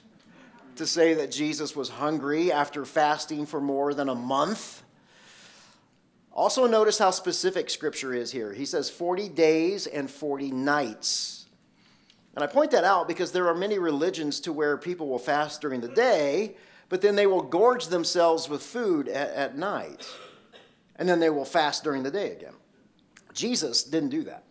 to 0.75 0.85
say 0.85 1.15
that 1.15 1.31
Jesus 1.31 1.75
was 1.75 1.89
hungry 1.89 2.51
after 2.51 2.85
fasting 2.85 3.45
for 3.45 3.59
more 3.59 3.93
than 3.93 4.09
a 4.09 4.15
month. 4.15 4.83
Also, 6.31 6.67
notice 6.67 6.99
how 6.99 7.09
specific 7.09 7.69
Scripture 7.69 8.13
is 8.13 8.31
here. 8.31 8.53
He 8.53 8.65
says 8.65 8.89
40 8.89 9.29
days 9.29 9.87
and 9.87 10.09
40 10.09 10.51
nights. 10.51 11.36
And 12.37 12.43
I 12.43 12.47
point 12.47 12.69
that 12.69 12.83
out 12.83 13.07
because 13.07 13.31
there 13.31 13.47
are 13.47 13.55
many 13.55 13.79
religions 13.79 14.39
to 14.41 14.53
where 14.53 14.77
people 14.77 15.07
will 15.07 15.17
fast 15.17 15.59
during 15.59 15.81
the 15.81 15.87
day, 15.87 16.55
but 16.87 17.01
then 17.01 17.15
they 17.15 17.25
will 17.25 17.41
gorge 17.41 17.87
themselves 17.87 18.47
with 18.47 18.61
food 18.61 19.07
at, 19.07 19.31
at 19.31 19.57
night. 19.57 20.07
And 20.97 21.09
then 21.09 21.19
they 21.19 21.31
will 21.31 21.45
fast 21.45 21.83
during 21.83 22.03
the 22.03 22.11
day 22.11 22.33
again. 22.33 22.53
Jesus 23.33 23.83
didn't 23.83 24.09
do 24.09 24.21
that. 24.25 24.43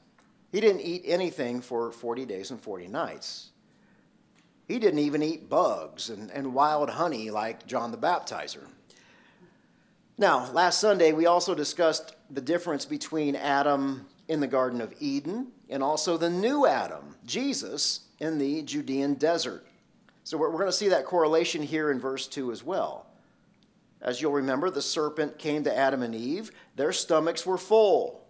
He 0.51 0.61
didn't 0.61 0.81
eat 0.81 1.05
anything 1.05 1.61
for 1.61 1.93
40 1.93 2.27
days 2.27 2.51
and 2.51 2.61
40 2.61 2.89
nights. 2.89 3.51
He 4.67 4.81
didn't 4.81 4.99
even 4.99 5.23
eat 5.23 5.49
bugs 5.49 6.11
and, 6.11 6.29
and 6.33 6.55
wild 6.55 6.91
honey 6.91 7.31
like 7.31 7.69
John 7.69 7.93
the 7.93 7.99
Baptizer. 7.99 8.67
Now, 10.19 10.51
last 10.51 10.81
Sunday, 10.81 11.13
we 11.13 11.27
also 11.27 11.55
discussed 11.55 12.17
the 12.31 12.41
difference 12.41 12.85
between 12.85 13.37
Adam 13.37 14.09
in 14.27 14.41
the 14.41 14.49
Garden 14.49 14.81
of 14.81 14.93
Eden 14.99 15.53
and 15.69 15.83
also 15.83 16.17
the 16.17 16.31
new 16.31 16.67
Adam, 16.67 17.17
Jesus, 17.25 18.01
in 18.21 18.39
the 18.39 18.63
Judean 18.63 19.15
desert. 19.15 19.67
So 20.25 20.37
we're, 20.37 20.51
going 20.51 20.67
to 20.67 20.73
see 20.73 20.89
that 20.89 21.05
correlation 21.05 21.63
here 21.63 21.91
in 21.91 22.01
verse 22.01 22.27
2 22.27 22.51
as 22.51 22.65
well. 22.65 23.07
As 24.01 24.21
you'll 24.21 24.33
remember, 24.33 24.71
the 24.71 24.83
serpent 24.83 25.39
came 25.39 25.65
to 25.65 25.77
Adam 25.77 26.03
and 26.03 26.15
Eve, 26.15 26.51
their 26.75 26.93
stomachs 26.93 27.47
were 27.47 27.59
full. 27.59 28.23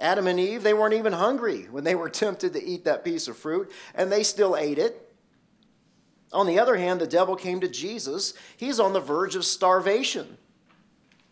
Adam 0.00 0.26
and 0.26 0.40
Eve, 0.40 0.62
they 0.62 0.74
weren't 0.74 0.94
even 0.94 1.12
hungry 1.12 1.68
when 1.70 1.84
they 1.84 1.94
were 1.94 2.08
tempted 2.10 2.52
to 2.52 2.62
eat 2.62 2.84
that 2.84 3.04
piece 3.04 3.28
of 3.28 3.36
fruit, 3.36 3.70
and 3.94 4.10
they 4.10 4.22
still 4.22 4.56
ate 4.56 4.78
it. 4.78 5.12
On 6.32 6.46
the 6.46 6.58
other 6.58 6.76
hand, 6.76 7.00
the 7.00 7.06
devil 7.06 7.36
came 7.36 7.60
to 7.60 7.68
Jesus. 7.68 8.32
He's 8.56 8.80
on 8.80 8.92
the 8.92 9.00
verge 9.00 9.36
of 9.36 9.44
starvation 9.44 10.38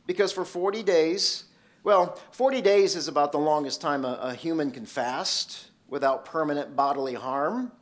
because 0.07 0.33
for 0.33 0.45
40 0.45 0.83
days, 0.83 1.45
well, 1.83 2.19
40 2.33 2.61
days 2.61 2.97
is 2.97 3.09
about 3.09 3.33
the 3.33 3.39
longest 3.39 3.81
time 3.81 4.05
a, 4.05 4.19
a 4.23 4.35
human 4.35 4.71
can 4.71 4.87
fast 4.87 5.71
without 5.89 6.25
permanent 6.25 6.77
bodily 6.77 7.15
harm. 7.15 7.73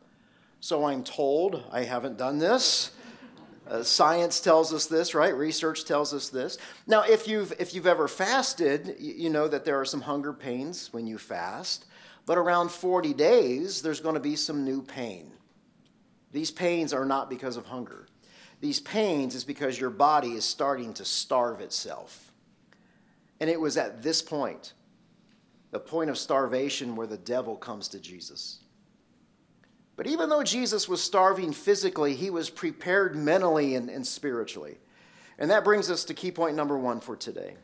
So 0.60 0.86
I'm 0.86 1.04
told. 1.04 1.64
I 1.70 1.82
haven't 1.82 2.16
done 2.16 2.38
this. 2.38 2.92
Uh, 3.68 3.82
science 3.82 4.40
tells 4.40 4.72
us 4.72 4.86
this, 4.86 5.14
right? 5.14 5.34
Research 5.34 5.84
tells 5.84 6.14
us 6.14 6.30
this. 6.30 6.56
Now, 6.86 7.02
if 7.02 7.28
you've, 7.28 7.52
if 7.58 7.74
you've 7.74 7.86
ever 7.86 8.08
fasted, 8.08 8.96
you, 8.98 9.14
you 9.14 9.30
know 9.30 9.46
that 9.46 9.64
there 9.64 9.78
are 9.78 9.84
some 9.84 10.00
hunger 10.00 10.32
pains 10.32 10.92
when 10.92 11.06
you 11.06 11.18
fast. 11.18 11.84
But 12.24 12.38
around 12.38 12.70
40 12.70 13.14
days, 13.14 13.82
there's 13.82 14.00
going 14.00 14.14
to 14.14 14.20
be 14.20 14.36
some 14.36 14.64
new 14.64 14.82
pain. 14.82 15.32
These 16.32 16.50
pains 16.50 16.92
are 16.92 17.04
not 17.04 17.28
because 17.28 17.56
of 17.56 17.66
hunger. 17.66 18.06
These 18.60 18.80
pains 18.80 19.34
is 19.34 19.44
because 19.44 19.78
your 19.78 19.90
body 19.90 20.32
is 20.32 20.44
starting 20.44 20.94
to 20.94 21.04
starve 21.04 21.60
itself. 21.60 22.27
And 23.40 23.48
it 23.48 23.60
was 23.60 23.76
at 23.76 24.02
this 24.02 24.22
point, 24.22 24.72
the 25.70 25.80
point 25.80 26.10
of 26.10 26.18
starvation, 26.18 26.96
where 26.96 27.06
the 27.06 27.18
devil 27.18 27.56
comes 27.56 27.88
to 27.88 28.00
Jesus. 28.00 28.60
But 29.96 30.06
even 30.06 30.28
though 30.28 30.44
Jesus 30.44 30.88
was 30.88 31.02
starving 31.02 31.52
physically, 31.52 32.14
he 32.14 32.30
was 32.30 32.50
prepared 32.50 33.16
mentally 33.16 33.74
and, 33.74 33.90
and 33.90 34.06
spiritually. 34.06 34.78
And 35.38 35.50
that 35.50 35.64
brings 35.64 35.90
us 35.90 36.04
to 36.04 36.14
key 36.14 36.30
point 36.30 36.56
number 36.56 36.78
one 36.78 37.00
for 37.00 37.16
today. 37.16 37.56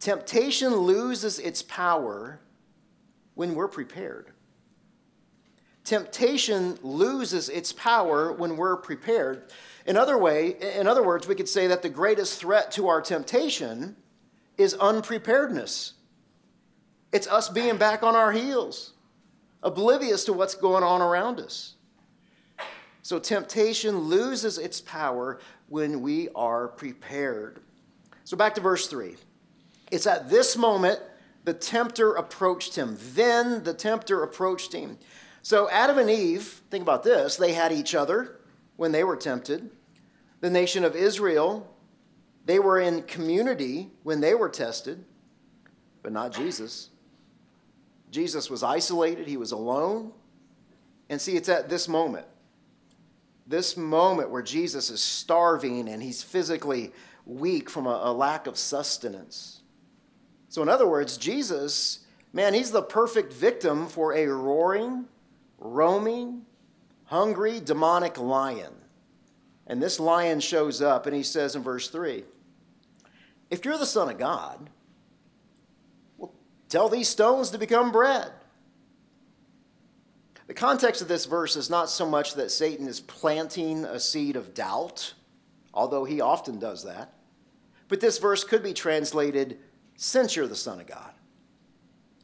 Temptation 0.00 0.74
loses 0.74 1.38
its 1.38 1.62
power 1.62 2.40
when 3.34 3.54
we're 3.54 3.68
prepared. 3.68 4.30
Temptation 5.84 6.78
loses 6.82 7.48
its 7.48 7.72
power 7.72 8.32
when 8.32 8.56
we're 8.56 8.76
prepared. 8.76 9.52
In 9.86 9.96
other 9.96 10.16
way, 10.16 10.56
in 10.76 10.86
other 10.86 11.02
words, 11.02 11.28
we 11.28 11.34
could 11.34 11.48
say 11.48 11.66
that 11.66 11.82
the 11.82 11.88
greatest 11.90 12.40
threat 12.40 12.70
to 12.72 12.88
our 12.88 13.02
temptation 13.02 13.96
is 14.56 14.74
unpreparedness. 14.74 15.94
It's 17.12 17.26
us 17.26 17.48
being 17.48 17.76
back 17.76 18.02
on 18.02 18.16
our 18.16 18.32
heels 18.32 18.94
oblivious 19.64 20.24
to 20.24 20.32
what's 20.32 20.54
going 20.54 20.84
on 20.84 21.00
around 21.00 21.40
us. 21.40 21.74
So 23.02 23.18
temptation 23.18 23.98
loses 23.98 24.58
its 24.58 24.80
power 24.80 25.40
when 25.68 26.02
we 26.02 26.28
are 26.34 26.68
prepared. 26.68 27.60
So 28.24 28.36
back 28.36 28.54
to 28.54 28.60
verse 28.60 28.86
3. 28.86 29.16
It's 29.90 30.06
at 30.06 30.30
this 30.30 30.56
moment 30.56 31.00
the 31.44 31.54
tempter 31.54 32.14
approached 32.14 32.76
him. 32.76 32.96
Then 33.14 33.64
the 33.64 33.74
tempter 33.74 34.22
approached 34.22 34.72
him. 34.72 34.98
So 35.42 35.68
Adam 35.70 35.98
and 35.98 36.08
Eve, 36.08 36.62
think 36.70 36.82
about 36.82 37.02
this, 37.02 37.36
they 37.36 37.52
had 37.52 37.72
each 37.72 37.94
other 37.94 38.40
when 38.76 38.92
they 38.92 39.04
were 39.04 39.16
tempted. 39.16 39.70
The 40.40 40.50
nation 40.50 40.84
of 40.84 40.96
Israel, 40.96 41.73
they 42.44 42.58
were 42.58 42.78
in 42.78 43.02
community 43.02 43.90
when 44.02 44.20
they 44.20 44.34
were 44.34 44.48
tested, 44.48 45.04
but 46.02 46.12
not 46.12 46.32
Jesus. 46.32 46.90
Jesus 48.10 48.50
was 48.50 48.62
isolated, 48.62 49.26
he 49.26 49.36
was 49.36 49.52
alone. 49.52 50.12
And 51.08 51.20
see, 51.20 51.36
it's 51.36 51.48
at 51.48 51.68
this 51.68 51.88
moment, 51.88 52.26
this 53.46 53.76
moment 53.76 54.30
where 54.30 54.42
Jesus 54.42 54.90
is 54.90 55.02
starving 55.02 55.88
and 55.88 56.02
he's 56.02 56.22
physically 56.22 56.92
weak 57.26 57.70
from 57.70 57.86
a, 57.86 58.00
a 58.04 58.12
lack 58.12 58.46
of 58.46 58.58
sustenance. 58.58 59.62
So, 60.48 60.62
in 60.62 60.68
other 60.68 60.86
words, 60.86 61.16
Jesus, 61.16 62.00
man, 62.32 62.54
he's 62.54 62.70
the 62.70 62.82
perfect 62.82 63.32
victim 63.32 63.88
for 63.88 64.14
a 64.14 64.26
roaring, 64.26 65.06
roaming, 65.58 66.42
hungry, 67.06 67.60
demonic 67.60 68.18
lion. 68.18 68.72
And 69.66 69.82
this 69.82 69.98
lion 69.98 70.40
shows 70.40 70.82
up 70.82 71.06
and 71.06 71.16
he 71.16 71.22
says 71.22 71.56
in 71.56 71.62
verse 71.62 71.88
3 71.88 72.24
If 73.50 73.64
you're 73.64 73.78
the 73.78 73.86
Son 73.86 74.08
of 74.08 74.18
God, 74.18 74.70
well, 76.18 76.32
Tell 76.74 76.88
these 76.88 77.08
stones 77.08 77.50
to 77.50 77.58
become 77.58 77.92
bread. 77.92 78.32
The 80.46 80.54
context 80.54 81.00
of 81.00 81.08
this 81.08 81.24
verse 81.24 81.54
is 81.54 81.70
not 81.70 81.88
so 81.88 82.04
much 82.04 82.34
that 82.34 82.50
Satan 82.50 82.88
is 82.88 83.00
planting 83.00 83.84
a 83.84 84.00
seed 84.00 84.34
of 84.34 84.54
doubt, 84.54 85.14
although 85.72 86.04
he 86.04 86.20
often 86.20 86.58
does 86.58 86.82
that, 86.84 87.12
but 87.88 88.00
this 88.00 88.18
verse 88.18 88.42
could 88.42 88.62
be 88.62 88.74
translated 88.74 89.58
since 89.94 90.34
you're 90.34 90.48
the 90.48 90.56
Son 90.56 90.80
of 90.80 90.86
God. 90.88 91.12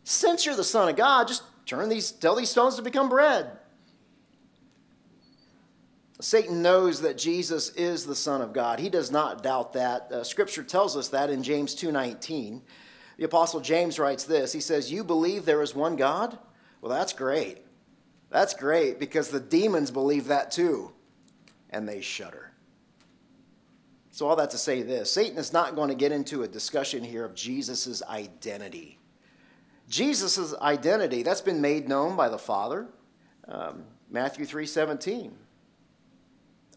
Since 0.02 0.44
you're 0.44 0.56
the 0.56 0.64
Son 0.64 0.88
of 0.88 0.96
God, 0.96 1.28
just 1.28 1.44
turn 1.64 1.88
these, 1.88 2.10
tell 2.10 2.34
these 2.34 2.50
stones 2.50 2.74
to 2.74 2.82
become 2.82 3.08
bread. 3.08 3.52
Satan 6.20 6.62
knows 6.62 7.00
that 7.00 7.16
Jesus 7.16 7.70
is 7.70 8.04
the 8.04 8.14
Son 8.14 8.42
of 8.42 8.52
God. 8.52 8.78
He 8.78 8.88
does 8.88 9.10
not 9.10 9.42
doubt 9.42 9.72
that. 9.72 10.12
Uh, 10.12 10.24
scripture 10.24 10.62
tells 10.62 10.96
us 10.96 11.08
that 11.08 11.30
in 11.30 11.42
James 11.42 11.74
2:19. 11.74 12.62
The 13.16 13.24
Apostle 13.24 13.60
James 13.60 13.98
writes 13.98 14.24
this 14.24 14.52
He 14.52 14.60
says, 14.60 14.90
You 14.90 15.04
believe 15.04 15.44
there 15.44 15.62
is 15.62 15.74
one 15.74 15.96
God? 15.96 16.38
Well, 16.80 16.90
that's 16.90 17.12
great. 17.12 17.58
That's 18.30 18.54
great 18.54 18.98
because 18.98 19.28
the 19.28 19.40
demons 19.40 19.90
believe 19.90 20.28
that 20.28 20.50
too, 20.50 20.92
and 21.68 21.88
they 21.88 22.00
shudder. 22.00 22.52
So, 24.10 24.26
all 24.26 24.36
that 24.36 24.50
to 24.50 24.58
say 24.58 24.82
this 24.82 25.10
Satan 25.10 25.38
is 25.38 25.52
not 25.52 25.74
going 25.74 25.88
to 25.88 25.94
get 25.94 26.12
into 26.12 26.42
a 26.42 26.48
discussion 26.48 27.04
here 27.04 27.24
of 27.24 27.34
Jesus' 27.34 28.02
identity. 28.02 28.98
Jesus' 29.88 30.54
identity, 30.56 31.22
that's 31.22 31.40
been 31.40 31.60
made 31.60 31.88
known 31.88 32.16
by 32.16 32.28
the 32.28 32.38
Father. 32.38 32.86
Um, 33.48 33.84
Matthew 34.08 34.44
3 34.44 34.66
17. 34.66 35.32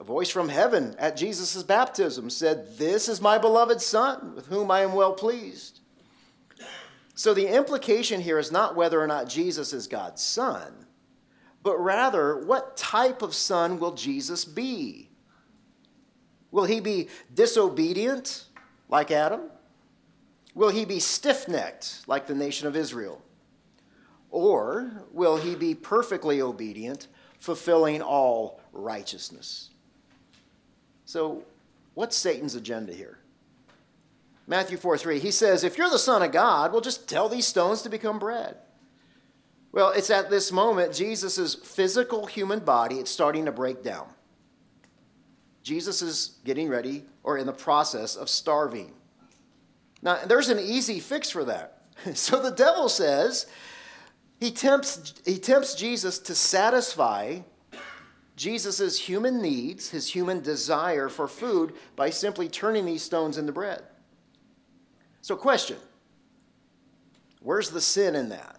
A 0.04 0.06
voice 0.06 0.30
from 0.30 0.50
heaven 0.50 0.98
at 1.00 1.16
Jesus' 1.16 1.64
baptism 1.64 2.30
said, 2.30 2.78
This 2.78 3.08
is 3.08 3.22
my 3.22 3.38
beloved 3.38 3.80
Son, 3.80 4.36
with 4.36 4.48
whom 4.48 4.70
I 4.70 4.82
am 4.82 4.92
well 4.92 5.14
pleased. 5.14 5.80
So 7.16 7.34
the 7.34 7.48
implication 7.48 8.20
here 8.20 8.38
is 8.38 8.52
not 8.52 8.76
whether 8.76 9.02
or 9.02 9.08
not 9.08 9.30
Jesus 9.30 9.72
is 9.72 9.88
God's 9.88 10.22
son, 10.22 10.88
but 11.62 11.78
rather 11.78 12.38
what 12.46 12.76
type 12.76 13.22
of 13.22 13.34
son 13.34 13.80
will 13.80 13.94
Jesus 13.94 14.44
be? 14.44 15.10
Will 16.52 16.66
he 16.66 16.82
be 16.82 17.08
disobedient 17.34 18.44
like 18.90 19.10
Adam? 19.10 19.44
Will 20.54 20.70
he 20.70 20.84
be 20.84 21.00
stiff 21.00 21.48
necked 21.48 22.02
like 22.08 22.28
the 22.28 22.36
nation 22.36 22.68
of 22.68 22.76
Israel? 22.76 23.22
Or 24.32 25.06
will 25.14 25.38
he 25.38 25.56
be 25.56 25.74
perfectly 25.74 26.42
obedient, 26.42 27.08
fulfilling 27.40 28.02
all 28.02 28.60
righteousness? 28.74 29.70
So, 31.14 31.44
what's 31.94 32.16
Satan's 32.16 32.56
agenda 32.56 32.92
here? 32.92 33.20
Matthew 34.48 34.78
4 34.78 34.98
3, 34.98 35.20
he 35.20 35.30
says, 35.30 35.64
If 35.64 35.78
you're 35.78 35.92
the 35.92 36.00
Son 36.00 36.24
of 36.24 36.32
God, 36.32 36.72
well, 36.72 36.82
just 36.82 37.08
tell 37.08 37.30
these 37.30 37.46
stones 37.46 37.84
to 37.84 37.90
become 37.90 38.18
bread. 38.18 38.58
Well, 39.72 39.92
it's 39.92 40.10
at 40.10 40.32
this 40.32 40.52
moment, 40.52 40.92
Jesus' 40.92 41.54
physical 41.54 42.26
human 42.26 42.62
body, 42.62 42.96
it's 42.96 43.12
starting 43.12 43.46
to 43.46 43.52
break 43.52 43.84
down. 43.84 44.08
Jesus 45.62 46.02
is 46.02 46.40
getting 46.46 46.68
ready 46.68 47.06
or 47.22 47.38
in 47.38 47.46
the 47.46 47.54
process 47.54 48.16
of 48.16 48.28
starving. 48.28 48.92
Now, 50.02 50.18
there's 50.26 50.50
an 50.50 50.58
easy 50.58 51.00
fix 51.00 51.30
for 51.30 51.46
that. 51.46 51.84
So 52.16 52.42
the 52.42 52.50
devil 52.50 52.90
says, 52.90 53.46
he 54.40 54.50
tempts, 54.50 55.14
he 55.28 55.38
tempts 55.38 55.76
Jesus 55.76 56.18
to 56.18 56.34
satisfy 56.34 57.42
Jesus' 58.36 59.00
human 59.00 59.42
needs, 59.42 59.90
his 59.90 60.12
human 60.12 60.42
desire 60.42 61.08
for 61.10 61.28
food, 61.28 61.74
by 61.96 62.10
simply 62.10 62.50
turning 62.50 62.86
these 62.86 63.04
stones 63.04 63.38
into 63.38 63.52
bread. 63.52 63.84
So, 65.22 65.36
question 65.36 65.78
Where's 67.42 67.70
the 67.70 67.82
sin 67.82 68.16
in 68.16 68.30
that? 68.30 68.58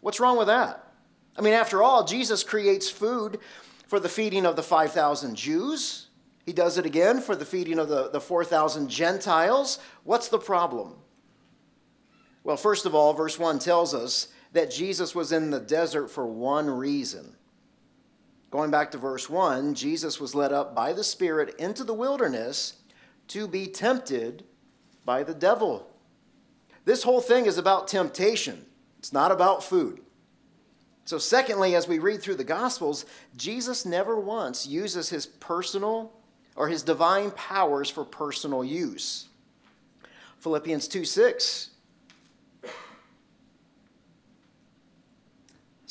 What's 0.00 0.20
wrong 0.20 0.36
with 0.36 0.48
that? 0.48 0.92
I 1.38 1.42
mean, 1.42 1.54
after 1.54 1.82
all, 1.82 2.04
Jesus 2.04 2.42
creates 2.42 2.90
food 2.90 3.38
for 3.86 4.00
the 4.00 4.08
feeding 4.08 4.44
of 4.44 4.56
the 4.56 4.62
5,000 4.62 5.36
Jews. 5.36 6.08
He 6.44 6.52
does 6.52 6.76
it 6.76 6.86
again 6.86 7.20
for 7.20 7.36
the 7.36 7.44
feeding 7.44 7.78
of 7.78 7.88
the, 7.88 8.10
the 8.10 8.20
4,000 8.20 8.88
Gentiles. 8.88 9.78
What's 10.02 10.28
the 10.28 10.38
problem? 10.38 10.96
Well, 12.42 12.56
first 12.56 12.84
of 12.84 12.94
all, 12.94 13.12
verse 13.12 13.38
1 13.38 13.60
tells 13.60 13.94
us 13.94 14.28
that 14.52 14.70
Jesus 14.70 15.14
was 15.14 15.30
in 15.30 15.50
the 15.50 15.60
desert 15.60 16.08
for 16.08 16.26
one 16.26 16.68
reason. 16.68 17.36
Going 18.52 18.70
back 18.70 18.90
to 18.90 18.98
verse 18.98 19.30
1, 19.30 19.74
Jesus 19.74 20.20
was 20.20 20.34
led 20.34 20.52
up 20.52 20.74
by 20.74 20.92
the 20.92 21.02
Spirit 21.02 21.54
into 21.58 21.84
the 21.84 21.94
wilderness 21.94 22.74
to 23.28 23.48
be 23.48 23.66
tempted 23.66 24.44
by 25.06 25.22
the 25.22 25.32
devil. 25.32 25.90
This 26.84 27.02
whole 27.02 27.22
thing 27.22 27.46
is 27.46 27.56
about 27.56 27.88
temptation, 27.88 28.66
it's 28.98 29.12
not 29.12 29.32
about 29.32 29.64
food. 29.64 30.02
So, 31.06 31.16
secondly, 31.16 31.74
as 31.74 31.88
we 31.88 31.98
read 31.98 32.20
through 32.20 32.36
the 32.36 32.44
Gospels, 32.44 33.06
Jesus 33.36 33.86
never 33.86 34.20
once 34.20 34.66
uses 34.66 35.08
his 35.08 35.24
personal 35.24 36.12
or 36.54 36.68
his 36.68 36.82
divine 36.82 37.30
powers 37.30 37.88
for 37.88 38.04
personal 38.04 38.62
use. 38.62 39.28
Philippians 40.40 40.88
2 40.88 41.06
6 41.06 41.70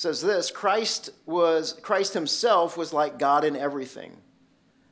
says 0.02 0.20
this 0.20 0.50
Christ 0.50 1.12
was 1.28 1.74
Christ 1.74 2.16
himself 2.16 2.76
was 2.76 2.92
like 2.92 3.20
God 3.20 3.44
in 3.44 3.56
everything, 3.56 4.18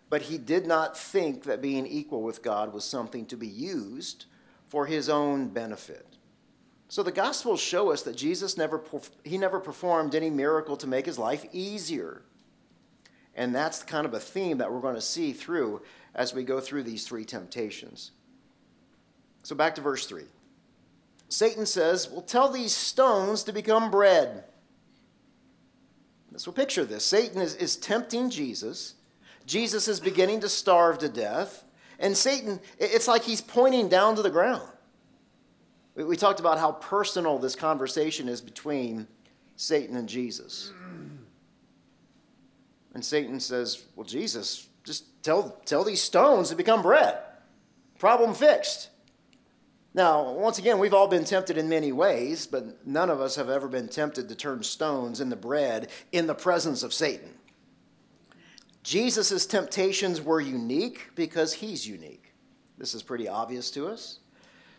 but 0.08 0.22
he 0.22 0.38
did 0.38 0.68
not 0.68 0.96
think 0.96 1.46
that 1.46 1.64
being 1.64 1.88
equal 1.88 2.22
with 2.22 2.44
God 2.44 2.72
was 2.72 2.86
something 2.86 3.26
to 3.26 3.36
be 3.36 3.48
used 3.48 4.26
for 4.68 4.86
his 4.86 5.10
own 5.10 5.50
benefit. 5.50 6.06
So 6.90 7.02
the 7.02 7.12
Gospels 7.12 7.60
show 7.60 7.92
us 7.92 8.04
that 8.04 8.16
Jesus 8.16 8.56
never, 8.56 8.84
he 9.24 9.40
never 9.40 9.60
performed 9.60 10.14
any 10.14 10.30
miracle 10.30 10.78
to 10.78 10.86
make 10.86 11.08
his 11.08 11.18
life 11.18 11.44
easier. 11.52 12.22
And 13.36 13.54
that's 13.54 13.82
kind 13.82 14.06
of 14.06 14.14
a 14.14 14.20
theme 14.20 14.60
that 14.60 14.72
we're 14.72 14.80
going 14.80 14.96
to 14.96 15.02
see 15.02 15.34
through 15.34 15.82
as 16.14 16.36
we 16.36 16.44
go 16.44 16.60
through 16.60 16.84
these 16.84 17.08
three 17.08 17.26
temptations. 17.26 18.12
So 19.42 19.56
back 19.56 19.74
to 19.76 19.82
verse 19.82 20.06
3. 20.06 20.26
Satan 21.30 21.66
says, 21.66 22.10
Well, 22.10 22.22
tell 22.22 22.50
these 22.50 22.76
stones 22.76 23.44
to 23.44 23.54
become 23.54 23.90
bread. 23.90 24.44
So 26.40 26.54
picture 26.54 26.86
this 26.86 27.04
Satan 27.06 27.42
is, 27.42 27.54
is 27.56 27.76
tempting 27.76 28.30
Jesus. 28.30 28.96
Jesus 29.46 29.90
is 29.90 30.00
beginning 30.00 30.40
to 30.40 30.48
starve 30.48 31.00
to 31.00 31.10
death. 31.10 31.66
And 32.00 32.16
Satan, 32.16 32.62
it's 32.78 33.10
like 33.10 33.24
he's 33.24 33.42
pointing 33.42 33.90
down 33.90 34.16
to 34.16 34.22
the 34.22 34.30
ground. 34.30 34.70
We 35.96 36.16
talked 36.16 36.40
about 36.40 36.58
how 36.58 36.72
personal 36.72 37.40
this 37.40 37.58
conversation 37.58 38.30
is 38.30 38.40
between 38.40 39.06
Satan 39.58 39.98
and 39.98 40.08
Jesus. 40.08 40.72
And 42.94 43.04
Satan 43.04 43.42
says, 43.42 43.84
Well, 43.98 44.06
Jesus, 44.06 44.70
just 44.86 45.22
tell, 45.22 45.58
tell 45.66 45.84
these 45.84 46.02
stones 46.02 46.48
to 46.50 46.56
become 46.56 46.82
bread. 46.82 47.18
Problem 47.98 48.34
fixed. 48.34 48.92
Now, 49.94 50.34
once 50.34 50.60
again, 50.60 50.78
we've 50.78 50.94
all 50.94 51.08
been 51.08 51.26
tempted 51.26 51.58
in 51.58 51.68
many 51.68 51.92
ways, 51.92 52.46
but 52.46 52.86
none 52.86 53.10
of 53.10 53.20
us 53.20 53.36
have 53.36 53.50
ever 53.50 53.68
been 53.68 53.88
tempted 53.88 54.30
to 54.30 54.36
turn 54.36 54.62
stones 54.64 55.20
into 55.20 55.36
bread 55.36 55.90
in 56.12 56.28
the 56.28 56.36
presence 56.36 56.84
of 56.84 56.94
Satan. 56.94 57.34
Jesus' 58.84 59.46
temptations 59.46 60.22
were 60.22 60.40
unique 60.40 61.10
because 61.16 61.54
he's 61.54 61.88
unique. 61.88 62.34
This 62.78 62.94
is 62.94 63.04
pretty 63.04 63.28
obvious 63.28 63.72
to 63.72 63.88
us. 63.88 64.20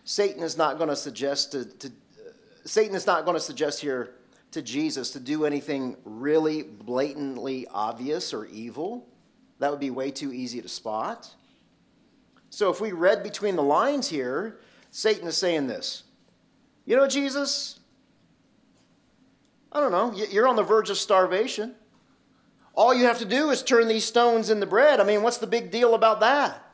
Satan 0.05 0.43
is 0.43 0.57
not 0.57 0.79
going 0.79 0.89
to 0.89 0.97
suggest 0.97 1.53
to, 1.53 1.65
to 1.65 1.89
uh, 1.89 2.31
Satan 2.65 2.95
is 2.95 3.07
not 3.07 3.25
going 3.25 3.37
to 3.37 3.43
suggest 3.43 3.81
here 3.81 4.15
to 4.53 4.63
Jesus 4.63 5.11
to 5.11 5.21
do 5.21 5.45
anything 5.45 5.97
really 6.05 6.63
blatantly 6.63 7.67
obvious 7.71 8.33
or 8.33 8.47
evil. 8.47 9.07
That 9.59 9.71
would 9.71 9.81
be 9.81 9.91
way 9.91 10.11
too 10.11 10.33
easy 10.33 10.63
to 10.63 10.69
spot. 10.69 11.31
So 12.49 12.71
if 12.71 12.81
we 12.81 12.93
read 12.93 13.23
between 13.23 13.55
the 13.55 13.63
lines 13.63 14.09
here, 14.09 14.59
Satan 14.91 15.27
is 15.29 15.37
saying 15.37 15.67
this. 15.67 16.05
You 16.85 16.97
know, 16.97 17.07
Jesus, 17.07 17.79
I 19.73 19.81
don't 19.81 19.93
know, 19.93 20.13
you're 20.31 20.49
on 20.49 20.57
the 20.57 20.63
verge 20.63 20.91
of 20.91 20.99
starvation. 20.99 21.75
All 22.75 22.95
you 22.95 23.05
have 23.05 23.19
to 23.19 23.25
do 23.25 23.51
is 23.51 23.63
turn 23.63 23.89
these 23.89 24.05
stones 24.05 24.51
into 24.51 24.67
bread. 24.67 25.01
I 25.01 25.05
mean, 25.05 25.23
what's 25.23 25.39
the 25.39 25.47
big 25.47 25.71
deal 25.71 25.95
about 25.95 26.21
that? 26.21 26.65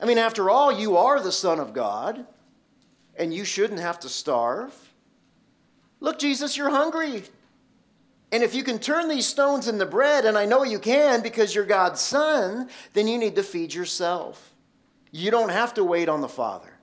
I 0.00 0.06
mean, 0.06 0.18
after 0.18 0.48
all, 0.48 0.70
you 0.70 0.96
are 0.96 1.20
the 1.20 1.32
Son 1.32 1.58
of 1.58 1.72
God 1.72 2.26
and 3.16 3.34
you 3.34 3.44
shouldn't 3.44 3.80
have 3.80 3.98
to 4.00 4.08
starve. 4.08 4.72
Look, 6.00 6.18
Jesus, 6.18 6.56
you're 6.56 6.70
hungry. 6.70 7.24
And 8.30 8.42
if 8.42 8.54
you 8.54 8.62
can 8.62 8.78
turn 8.78 9.08
these 9.08 9.26
stones 9.26 9.68
into 9.68 9.86
bread, 9.86 10.24
and 10.24 10.38
I 10.38 10.44
know 10.44 10.62
you 10.62 10.78
can 10.78 11.22
because 11.22 11.54
you're 11.54 11.64
God's 11.64 12.00
son, 12.00 12.68
then 12.92 13.08
you 13.08 13.18
need 13.18 13.36
to 13.36 13.42
feed 13.42 13.74
yourself. 13.74 14.54
You 15.10 15.30
don't 15.30 15.48
have 15.48 15.74
to 15.74 15.84
wait 15.84 16.08
on 16.08 16.20
the 16.20 16.28
Father. 16.28 16.77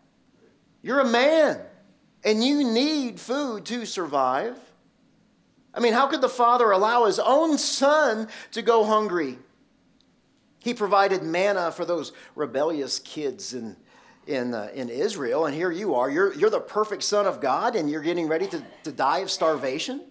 You're 0.85 0.99
a 0.99 1.09
man, 1.09 1.59
and 2.23 2.43
you 2.43 2.63
need 2.63 3.19
food 3.19 3.65
to 3.65 3.87
survive. 3.87 4.55
I 5.73 5.79
mean, 5.79 5.93
how 5.93 6.05
could 6.05 6.21
the 6.21 6.29
Father 6.29 6.69
allow 6.69 7.05
his 7.05 7.17
own 7.17 7.57
son 7.57 8.27
to 8.51 8.61
go 8.61 8.83
hungry? 8.83 9.39
He 10.59 10.75
provided 10.75 11.23
manna 11.23 11.71
for 11.71 11.85
those 11.85 12.11
rebellious 12.35 12.99
kids 12.99 13.55
in 13.55 13.77
in, 14.27 14.53
uh, 14.53 14.69
in 14.75 14.89
Israel, 14.89 15.47
and 15.47 15.55
here 15.55 15.71
you 15.71 15.95
are. 15.95 16.09
You're, 16.09 16.33
you're 16.35 16.51
the 16.51 16.59
perfect 16.59 17.01
son 17.01 17.25
of 17.25 17.41
God, 17.41 17.75
and 17.75 17.89
you're 17.89 18.01
getting 18.01 18.27
ready 18.27 18.47
to, 18.47 18.63
to 18.83 18.91
die 18.91 19.19
of 19.19 19.31
starvation? 19.31 20.01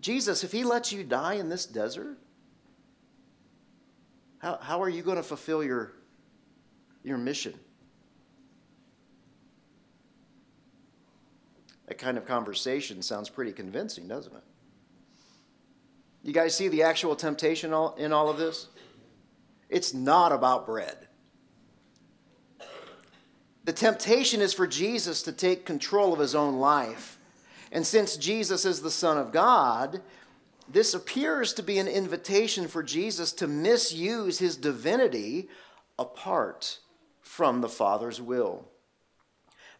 Jesus, 0.00 0.44
if 0.44 0.52
he 0.52 0.62
lets 0.62 0.92
you 0.92 1.02
die 1.02 1.34
in 1.34 1.48
this 1.48 1.66
desert, 1.66 2.16
how, 4.38 4.58
how 4.60 4.82
are 4.82 4.88
you 4.88 5.02
going 5.02 5.16
to 5.16 5.22
fulfill 5.22 5.64
your, 5.64 5.92
your 7.02 7.18
mission? 7.18 7.54
That 11.88 11.96
kind 11.96 12.18
of 12.18 12.26
conversation 12.26 13.00
sounds 13.00 13.30
pretty 13.30 13.52
convincing, 13.52 14.06
doesn't 14.06 14.34
it? 14.34 14.42
You 16.22 16.34
guys 16.34 16.54
see 16.54 16.68
the 16.68 16.82
actual 16.82 17.16
temptation 17.16 17.72
in 17.96 18.12
all 18.12 18.28
of 18.28 18.36
this? 18.36 18.68
It's 19.70 19.94
not 19.94 20.30
about 20.30 20.66
bread. 20.66 21.08
The 23.64 23.72
temptation 23.72 24.42
is 24.42 24.52
for 24.52 24.66
Jesus 24.66 25.22
to 25.22 25.32
take 25.32 25.64
control 25.64 26.12
of 26.12 26.20
his 26.20 26.34
own 26.34 26.58
life. 26.58 27.18
And 27.72 27.86
since 27.86 28.16
Jesus 28.16 28.66
is 28.66 28.82
the 28.82 28.90
Son 28.90 29.16
of 29.16 29.32
God, 29.32 30.02
this 30.70 30.92
appears 30.92 31.54
to 31.54 31.62
be 31.62 31.78
an 31.78 31.88
invitation 31.88 32.68
for 32.68 32.82
Jesus 32.82 33.32
to 33.32 33.46
misuse 33.46 34.38
his 34.38 34.56
divinity 34.56 35.48
apart 35.98 36.80
from 37.20 37.62
the 37.62 37.68
Father's 37.68 38.20
will. 38.20 38.68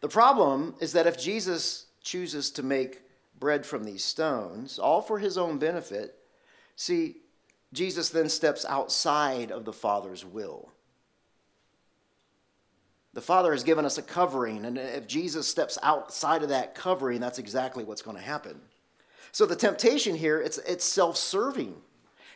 The 0.01 0.09
problem 0.09 0.75
is 0.79 0.93
that 0.93 1.07
if 1.07 1.19
Jesus 1.19 1.85
chooses 2.01 2.51
to 2.51 2.63
make 2.63 3.01
bread 3.39 3.65
from 3.65 3.83
these 3.83 4.03
stones, 4.03 4.79
all 4.79 5.01
for 5.01 5.19
his 5.19 5.37
own 5.37 5.57
benefit, 5.57 6.15
see, 6.75 7.17
Jesus 7.71 8.09
then 8.09 8.29
steps 8.29 8.65
outside 8.65 9.51
of 9.51 9.65
the 9.65 9.73
Father's 9.73 10.25
will. 10.25 10.71
The 13.13 13.21
Father 13.21 13.51
has 13.51 13.63
given 13.63 13.85
us 13.85 13.97
a 13.97 14.03
covering, 14.03 14.65
and 14.65 14.77
if 14.77 15.07
Jesus 15.07 15.47
steps 15.47 15.77
outside 15.81 16.43
of 16.43 16.49
that 16.49 16.75
covering, 16.75 17.19
that's 17.19 17.39
exactly 17.39 17.83
what's 17.83 18.01
going 18.01 18.17
to 18.17 18.23
happen. 18.23 18.59
So 19.31 19.45
the 19.45 19.55
temptation 19.55 20.15
here, 20.15 20.41
it's, 20.41 20.57
it's 20.59 20.85
self-serving. 20.85 21.75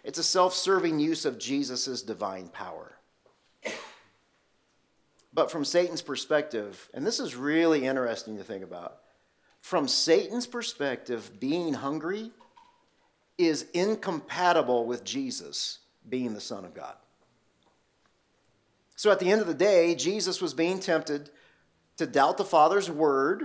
It's 0.04 0.20
a 0.20 0.24
self-serving 0.24 1.00
use 1.00 1.26
of 1.26 1.40
Jesus' 1.40 2.02
divine 2.02 2.48
power. 2.50 2.94
But 5.34 5.50
from 5.50 5.66
Satan's 5.66 6.02
perspective, 6.02 6.90
and 6.94 7.06
this 7.06 7.20
is 7.20 7.36
really 7.36 7.86
interesting 7.86 8.38
to 8.38 8.44
think 8.44 8.64
about, 8.64 9.03
from 9.64 9.88
Satan's 9.88 10.46
perspective, 10.46 11.40
being 11.40 11.74
hungry 11.74 12.32
is 13.38 13.66
incompatible 13.74 14.86
with 14.86 15.06
Jesus 15.06 15.80
being 16.10 16.34
the 16.34 16.42
Son 16.42 16.66
of 16.66 16.74
God. 16.74 16.96
So 18.98 19.10
at 19.10 19.20
the 19.20 19.32
end 19.32 19.40
of 19.40 19.48
the 19.48 19.54
day, 19.54 19.96
Jesus 19.96 20.42
was 20.42 20.54
being 20.54 20.82
tempted 20.82 21.30
to 21.96 22.06
doubt 22.06 22.38
the 22.38 22.44
Father's 22.44 22.92
word. 22.92 23.44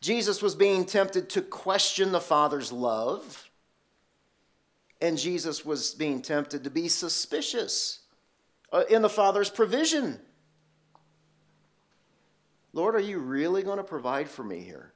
Jesus 0.00 0.42
was 0.42 0.56
being 0.56 0.84
tempted 0.84 1.30
to 1.30 1.42
question 1.42 2.10
the 2.10 2.20
Father's 2.20 2.72
love. 2.72 3.48
And 5.00 5.16
Jesus 5.16 5.64
was 5.64 5.94
being 5.94 6.20
tempted 6.20 6.64
to 6.64 6.70
be 6.70 6.88
suspicious 6.88 8.00
uh, 8.72 8.82
in 8.90 9.02
the 9.02 9.08
Father's 9.08 9.48
provision. 9.48 10.18
Lord, 12.76 12.94
are 12.94 13.00
you 13.00 13.18
really 13.18 13.62
going 13.62 13.78
to 13.78 13.82
provide 13.82 14.28
for 14.28 14.44
me 14.44 14.60
here? 14.60 14.92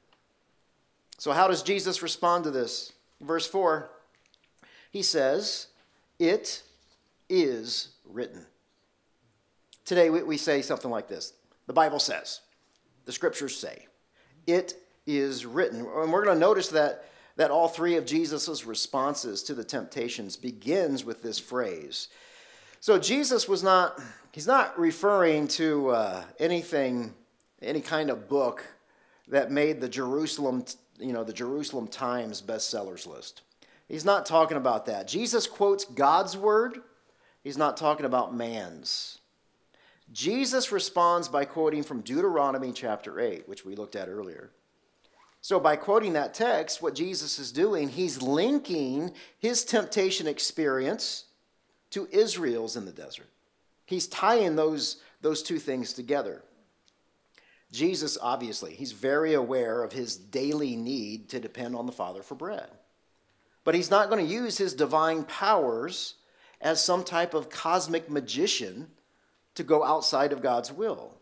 So, 1.17 1.31
how 1.31 1.47
does 1.47 1.63
Jesus 1.63 2.03
respond 2.03 2.43
to 2.43 2.51
this? 2.51 2.93
Verse 3.19 3.47
4, 3.47 3.89
he 4.91 5.01
says, 5.01 5.65
It 6.19 6.61
is 7.27 7.89
written. 8.05 8.45
Today 9.83 10.11
we, 10.11 10.37
say 10.37 10.61
something 10.61 10.91
like 10.91 11.07
this 11.07 11.33
The 11.65 11.73
Bible 11.73 11.97
says, 11.97 12.41
the 13.05 13.11
scriptures 13.11 13.57
say, 13.57 13.87
it 14.45 14.75
is 15.07 15.47
written. 15.47 15.79
And 15.79 16.11
we're 16.13 16.23
going 16.23 16.35
to 16.35 16.39
notice 16.39 16.67
that, 16.69 17.05
that 17.37 17.49
all 17.49 17.67
three 17.67 17.95
of 17.95 18.05
Jesus' 18.05 18.63
responses 18.63 19.41
to 19.43 19.55
the 19.55 19.63
temptations 19.63 20.37
begins 20.37 21.03
with 21.03 21.23
this 21.23 21.39
phrase. 21.39 22.09
So 22.79 22.99
Jesus 22.99 23.47
was 23.47 23.63
not, 23.63 23.99
he's 24.31 24.45
not 24.45 24.79
referring 24.79 25.47
to 25.49 25.89
uh, 25.89 26.23
anything, 26.39 27.15
any 27.61 27.81
kind 27.81 28.09
of 28.09 28.27
book 28.27 28.65
that 29.27 29.51
made 29.51 29.79
the 29.79 29.89
Jerusalem, 29.89 30.65
you 30.99 31.13
know, 31.13 31.23
the 31.23 31.33
Jerusalem 31.33 31.87
Times 31.87 32.41
bestsellers 32.41 33.07
list. 33.07 33.41
He's 33.87 34.05
not 34.05 34.25
talking 34.25 34.57
about 34.57 34.85
that. 34.85 35.07
Jesus 35.07 35.47
quotes 35.47 35.85
God's 35.85 36.37
word. 36.37 36.81
He's 37.43 37.57
not 37.57 37.77
talking 37.77 38.05
about 38.05 38.35
man's. 38.35 39.19
Jesus 40.11 40.71
responds 40.71 41.27
by 41.27 41.45
quoting 41.45 41.83
from 41.83 42.01
Deuteronomy 42.01 42.71
chapter 42.73 43.19
8, 43.19 43.47
which 43.47 43.65
we 43.65 43.75
looked 43.75 43.95
at 43.95 44.09
earlier. 44.09 44.51
So, 45.43 45.59
by 45.59 45.75
quoting 45.75 46.13
that 46.13 46.33
text, 46.33 46.81
what 46.81 46.93
Jesus 46.93 47.39
is 47.39 47.51
doing, 47.51 47.89
he's 47.89 48.21
linking 48.21 49.11
his 49.39 49.63
temptation 49.63 50.27
experience 50.27 51.25
to 51.91 52.07
Israel's 52.11 52.75
in 52.75 52.85
the 52.85 52.91
desert. 52.91 53.27
He's 53.85 54.07
tying 54.07 54.55
those, 54.55 54.97
those 55.21 55.41
two 55.41 55.57
things 55.57 55.93
together. 55.93 56.43
Jesus, 57.71 58.17
obviously, 58.21 58.73
he's 58.73 58.91
very 58.91 59.33
aware 59.33 59.83
of 59.83 59.93
his 59.93 60.17
daily 60.17 60.75
need 60.75 61.29
to 61.29 61.39
depend 61.39 61.75
on 61.75 61.85
the 61.85 61.91
Father 61.91 62.21
for 62.21 62.35
bread. 62.35 62.67
But 63.63 63.75
he's 63.75 63.91
not 63.91 64.09
going 64.09 64.25
to 64.25 64.31
use 64.31 64.57
his 64.57 64.73
divine 64.73 65.23
powers 65.23 66.15
as 66.59 66.83
some 66.83 67.03
type 67.03 67.33
of 67.33 67.49
cosmic 67.49 68.09
magician 68.09 68.87
to 69.55 69.63
go 69.63 69.83
outside 69.83 70.33
of 70.33 70.41
God's 70.41 70.71
will. 70.71 71.17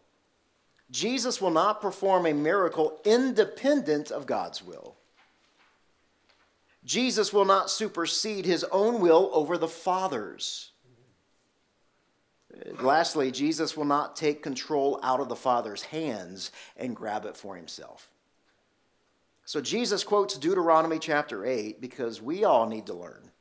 Jesus 0.91 1.39
will 1.39 1.51
not 1.51 1.81
perform 1.81 2.25
a 2.25 2.33
miracle 2.33 2.99
independent 3.05 4.09
of 4.09 4.25
God's 4.25 4.63
will. 4.63 4.95
Jesus 6.83 7.31
will 7.31 7.45
not 7.45 7.69
supersede 7.69 8.45
his 8.45 8.63
own 8.71 8.99
will 8.99 9.29
over 9.33 9.57
the 9.57 9.67
Father's. 9.67 10.68
Lastly, 12.81 13.31
Jesus 13.31 13.77
will 13.77 13.85
not 13.85 14.15
take 14.15 14.41
control 14.41 14.99
out 15.03 15.19
of 15.19 15.29
the 15.29 15.35
Father's 15.35 15.83
hands 15.83 16.51
and 16.77 16.95
grab 16.95 17.25
it 17.25 17.37
for 17.37 17.55
himself. 17.55 18.09
So 19.45 19.61
Jesus 19.61 20.03
quotes 20.03 20.37
Deuteronomy 20.37 20.99
chapter 20.99 21.45
8 21.45 21.81
because 21.81 22.21
we 22.21 22.43
all 22.43 22.67
need 22.67 22.85
to 22.87 22.93
learn. 22.93 23.31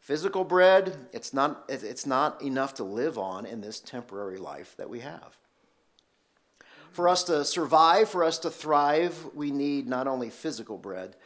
Physical 0.00 0.44
bread, 0.44 0.96
it's 1.12 1.32
not, 1.32 1.64
it's 1.68 2.06
not 2.06 2.42
enough 2.42 2.74
to 2.74 2.84
live 2.84 3.18
on 3.18 3.46
in 3.46 3.60
this 3.60 3.80
temporary 3.80 4.36
life 4.36 4.74
that 4.76 4.90
we 4.90 5.00
have. 5.00 5.36
For 6.90 7.08
us 7.08 7.24
to 7.24 7.44
survive, 7.44 8.08
for 8.08 8.22
us 8.22 8.38
to 8.40 8.50
thrive, 8.50 9.16
we 9.34 9.50
need 9.50 9.88
not 9.88 10.06
only 10.06 10.30
physical 10.30 10.76
bread, 10.76 11.16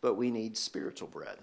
but 0.00 0.14
we 0.14 0.30
need 0.30 0.56
spiritual 0.56 1.08
bread. 1.08 1.38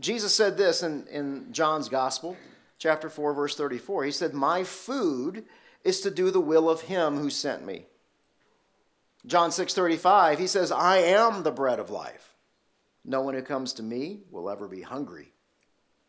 Jesus 0.00 0.34
said 0.34 0.56
this 0.56 0.82
in, 0.82 1.06
in 1.08 1.52
John's 1.52 1.88
Gospel, 1.88 2.36
chapter 2.82 3.08
4, 3.08 3.32
verse 3.32 3.54
34. 3.54 4.04
He 4.04 4.10
said, 4.10 4.34
My 4.34 4.64
food 4.64 5.44
is 5.84 6.00
to 6.00 6.10
do 6.10 6.32
the 6.32 6.40
will 6.40 6.68
of 6.68 6.82
him 6.82 7.16
who 7.16 7.30
sent 7.30 7.64
me. 7.64 7.86
John 9.24 9.50
6:35, 9.50 10.38
he 10.38 10.48
says, 10.48 10.72
I 10.72 10.96
am 10.96 11.44
the 11.44 11.52
bread 11.52 11.78
of 11.78 11.90
life. 11.90 12.34
No 13.04 13.20
one 13.20 13.34
who 13.34 13.42
comes 13.42 13.72
to 13.74 13.84
me 13.84 14.22
will 14.32 14.50
ever 14.50 14.66
be 14.66 14.82
hungry, 14.82 15.32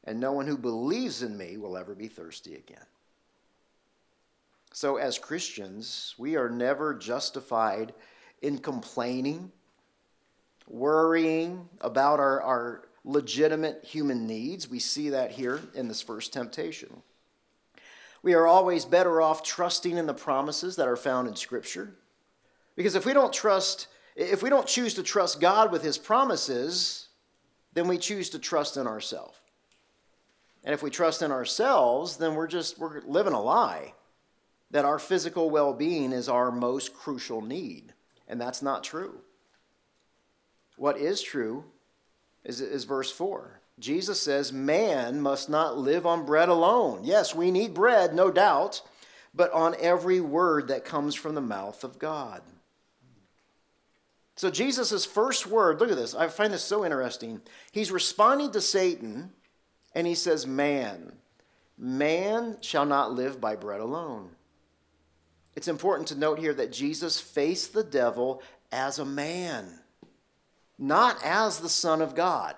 and 0.03 0.19
no 0.19 0.31
one 0.31 0.47
who 0.47 0.57
believes 0.57 1.21
in 1.21 1.37
me 1.37 1.57
will 1.57 1.77
ever 1.77 1.93
be 1.93 2.07
thirsty 2.07 2.55
again. 2.55 2.85
So, 4.73 4.97
as 4.97 5.19
Christians, 5.19 6.15
we 6.17 6.35
are 6.35 6.49
never 6.49 6.95
justified 6.95 7.93
in 8.41 8.57
complaining, 8.57 9.51
worrying 10.67 11.69
about 11.81 12.19
our, 12.19 12.41
our 12.41 12.87
legitimate 13.03 13.83
human 13.83 14.27
needs. 14.27 14.69
We 14.69 14.79
see 14.79 15.09
that 15.09 15.31
here 15.31 15.61
in 15.73 15.87
this 15.87 16.01
first 16.01 16.33
temptation. 16.33 17.01
We 18.21 18.33
are 18.33 18.47
always 18.47 18.85
better 18.85 19.21
off 19.21 19.43
trusting 19.43 19.97
in 19.97 20.05
the 20.05 20.13
promises 20.13 20.77
that 20.77 20.87
are 20.87 20.95
found 20.95 21.27
in 21.27 21.35
Scripture. 21.35 21.93
Because 22.75 22.95
if 22.95 23.05
we 23.05 23.13
don't 23.13 23.33
trust, 23.33 23.87
if 24.15 24.41
we 24.41 24.49
don't 24.49 24.67
choose 24.67 24.93
to 24.95 25.03
trust 25.03 25.41
God 25.41 25.71
with 25.71 25.83
His 25.83 25.97
promises, 25.97 27.09
then 27.73 27.87
we 27.87 27.97
choose 27.97 28.29
to 28.29 28.39
trust 28.39 28.77
in 28.77 28.87
ourselves. 28.87 29.37
And 30.63 30.73
if 30.73 30.81
we 30.81 30.89
trust 30.89 31.21
in 31.21 31.31
ourselves, 31.31 32.15
then 32.15 32.35
we're 32.35 32.47
just 32.47 32.79
we're 32.79 33.01
living 33.01 33.33
a 33.33 33.41
lie 33.41 33.93
that 34.71 34.85
our 34.85 34.99
physical 34.99 35.49
well 35.49 35.73
being 35.73 36.13
is 36.13 36.29
our 36.29 36.51
most 36.51 36.93
crucial 36.93 37.41
need. 37.41 37.93
And 38.27 38.39
that's 38.39 38.61
not 38.61 38.83
true. 38.83 39.19
What 40.77 40.97
is 40.97 41.21
true 41.21 41.65
is, 42.43 42.61
is 42.61 42.83
verse 42.83 43.11
4. 43.11 43.59
Jesus 43.79 44.21
says, 44.21 44.53
Man 44.53 45.21
must 45.21 45.49
not 45.49 45.77
live 45.77 46.05
on 46.05 46.25
bread 46.25 46.49
alone. 46.49 47.01
Yes, 47.03 47.33
we 47.33 47.51
need 47.51 47.73
bread, 47.73 48.13
no 48.13 48.31
doubt, 48.31 48.81
but 49.33 49.51
on 49.51 49.75
every 49.79 50.19
word 50.19 50.67
that 50.67 50.85
comes 50.85 51.15
from 51.15 51.35
the 51.35 51.41
mouth 51.41 51.83
of 51.83 51.99
God. 51.99 52.41
So, 54.35 54.49
Jesus' 54.49 55.05
first 55.05 55.47
word, 55.47 55.79
look 55.79 55.91
at 55.91 55.97
this. 55.97 56.15
I 56.15 56.27
find 56.27 56.53
this 56.53 56.63
so 56.63 56.83
interesting. 56.83 57.41
He's 57.71 57.91
responding 57.91 58.51
to 58.51 58.61
Satan, 58.61 59.31
and 59.93 60.07
he 60.07 60.15
says, 60.15 60.47
Man, 60.47 61.13
man 61.77 62.57
shall 62.61 62.85
not 62.85 63.13
live 63.13 63.39
by 63.39 63.55
bread 63.55 63.79
alone. 63.79 64.31
It's 65.55 65.67
important 65.67 66.07
to 66.07 66.17
note 66.17 66.39
here 66.39 66.53
that 66.55 66.71
Jesus 66.71 67.19
faced 67.19 67.73
the 67.73 67.83
devil 67.83 68.41
as 68.71 68.97
a 68.97 69.05
man, 69.05 69.79
not 70.77 71.17
as 71.23 71.59
the 71.59 71.69
Son 71.69 72.01
of 72.01 72.15
God. 72.15 72.55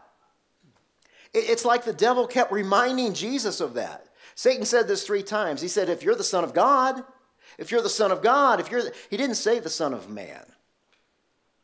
It's 1.34 1.66
like 1.66 1.84
the 1.84 1.94
devil 1.94 2.28
kept 2.28 2.52
reminding 2.52 3.14
Jesus 3.14 3.60
of 3.60 3.74
that. 3.74 4.08
Satan 4.36 4.66
said 4.66 4.88
this 4.88 5.04
three 5.04 5.24
times. 5.24 5.62
He 5.62 5.68
said, 5.68 5.90
If 5.90 6.04
you're 6.04 6.16
the 6.16 6.24
Son 6.24 6.44
of 6.44 6.54
God, 6.54 7.04
if 7.58 7.72
you're 7.72 7.82
the 7.82 7.90
Son 7.90 8.12
of 8.12 8.22
God, 8.22 8.60
if 8.60 8.72
you're, 8.72 8.84
the... 8.84 8.94
he 9.10 9.18
didn't 9.18 9.36
say 9.36 9.60
the 9.60 9.70
Son 9.70 9.94
of 9.94 10.10
Man. 10.10 10.46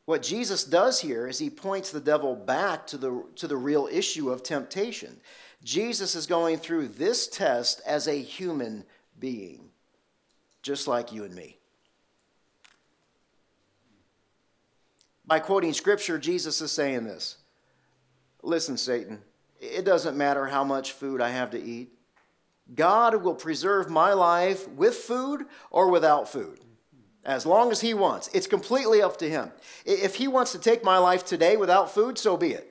What 0.05 0.23
Jesus 0.23 0.63
does 0.63 0.99
here 0.99 1.27
is 1.27 1.39
he 1.39 1.49
points 1.49 1.91
the 1.91 2.01
devil 2.01 2.35
back 2.35 2.87
to 2.87 2.97
the, 2.97 3.23
to 3.35 3.47
the 3.47 3.57
real 3.57 3.87
issue 3.89 4.29
of 4.29 4.43
temptation. 4.43 5.21
Jesus 5.63 6.15
is 6.15 6.25
going 6.25 6.57
through 6.57 6.89
this 6.89 7.27
test 7.27 7.81
as 7.85 8.07
a 8.07 8.21
human 8.21 8.83
being 9.19 9.69
just 10.61 10.87
like 10.87 11.11
you 11.11 11.23
and 11.23 11.35
me. 11.35 11.57
By 15.25 15.39
quoting 15.39 15.73
scripture, 15.73 16.17
Jesus 16.17 16.61
is 16.61 16.71
saying 16.71 17.03
this 17.05 17.37
Listen, 18.43 18.77
Satan, 18.77 19.21
it 19.59 19.85
doesn't 19.85 20.17
matter 20.17 20.47
how 20.47 20.63
much 20.63 20.91
food 20.91 21.21
I 21.21 21.29
have 21.29 21.51
to 21.51 21.61
eat. 21.61 21.91
God 22.73 23.21
will 23.23 23.35
preserve 23.35 23.89
my 23.89 24.13
life 24.13 24.67
with 24.69 24.95
food 24.95 25.45
or 25.69 25.89
without 25.89 26.29
food, 26.29 26.59
as 27.25 27.45
long 27.45 27.71
as 27.71 27.81
He 27.81 27.93
wants. 27.93 28.29
It's 28.33 28.47
completely 28.47 29.01
up 29.01 29.17
to 29.17 29.29
Him. 29.29 29.51
If 29.85 30.15
He 30.15 30.27
wants 30.27 30.53
to 30.53 30.59
take 30.59 30.83
my 30.83 30.97
life 30.97 31.25
today 31.25 31.57
without 31.57 31.91
food, 31.91 32.17
so 32.17 32.37
be 32.37 32.51
it. 32.51 32.67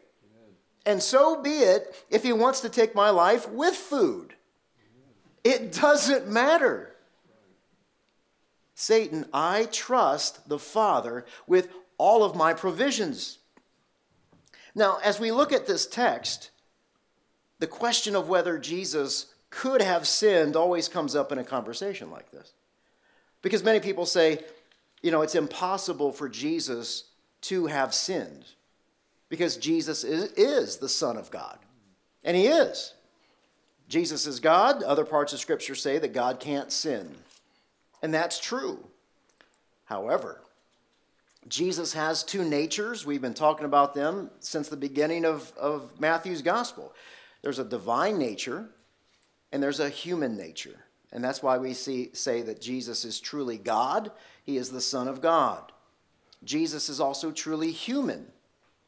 And 0.86 1.02
so 1.02 1.40
be 1.42 1.58
it 1.58 1.94
if 2.08 2.22
He 2.22 2.32
wants 2.32 2.60
to 2.60 2.68
take 2.68 2.94
my 2.94 3.10
life 3.10 3.48
with 3.48 3.74
food. 3.74 4.34
It 5.44 5.72
doesn't 5.72 6.28
matter. 6.28 6.94
Satan, 8.74 9.26
I 9.32 9.68
trust 9.70 10.48
the 10.48 10.58
Father 10.58 11.26
with 11.46 11.68
all 12.00 12.24
of 12.24 12.34
my 12.34 12.54
provisions. 12.54 13.38
Now, 14.74 14.98
as 15.04 15.20
we 15.20 15.30
look 15.30 15.52
at 15.52 15.66
this 15.66 15.86
text, 15.86 16.50
the 17.58 17.66
question 17.66 18.16
of 18.16 18.26
whether 18.26 18.58
Jesus 18.58 19.34
could 19.50 19.82
have 19.82 20.08
sinned 20.08 20.56
always 20.56 20.88
comes 20.88 21.14
up 21.14 21.30
in 21.30 21.38
a 21.38 21.44
conversation 21.44 22.10
like 22.10 22.30
this. 22.30 22.54
Because 23.42 23.62
many 23.62 23.80
people 23.80 24.06
say, 24.06 24.42
you 25.02 25.10
know, 25.10 25.20
it's 25.20 25.34
impossible 25.34 26.10
for 26.12 26.28
Jesus 26.28 27.04
to 27.42 27.66
have 27.66 27.92
sinned 27.92 28.46
because 29.28 29.58
Jesus 29.58 30.02
is, 30.02 30.32
is 30.32 30.78
the 30.78 30.88
Son 30.88 31.18
of 31.18 31.30
God. 31.30 31.58
And 32.24 32.34
he 32.34 32.46
is. 32.46 32.94
Jesus 33.88 34.26
is 34.26 34.40
God. 34.40 34.82
Other 34.82 35.04
parts 35.04 35.34
of 35.34 35.40
Scripture 35.40 35.74
say 35.74 35.98
that 35.98 36.14
God 36.14 36.40
can't 36.40 36.72
sin. 36.72 37.14
And 38.02 38.14
that's 38.14 38.38
true. 38.38 38.86
However, 39.84 40.40
Jesus 41.48 41.92
has 41.94 42.22
two 42.22 42.44
natures. 42.44 43.07
We've 43.07 43.22
been 43.22 43.35
talking 43.35 43.64
about 43.64 43.94
them 43.94 44.31
since 44.40 44.68
the 44.68 44.76
beginning 44.76 45.24
of, 45.24 45.53
of 45.59 45.98
Matthew's 45.98 46.42
gospel. 46.42 46.92
There's 47.42 47.59
a 47.59 47.64
divine 47.64 48.18
nature 48.18 48.68
and 49.53 49.62
there's 49.62 49.81
a 49.81 49.88
human 49.88 50.37
nature. 50.37 50.85
And 51.12 51.24
that's 51.24 51.42
why 51.42 51.59
we 51.59 51.74
see, 51.74 52.11
say 52.12 52.42
that 52.42 52.61
Jesus 52.61 53.05
is 53.05 53.18
truly 53.18 53.59
God. 53.59 54.12
He 54.44 54.57
is 54.57 54.70
the 54.70 54.81
Son 54.81 55.09
of 55.09 55.20
God. 55.20 55.72
Jesus 56.44 56.88
is 56.88 57.00
also 57.00 57.33
truly 57.33 57.72
human. 57.72 58.26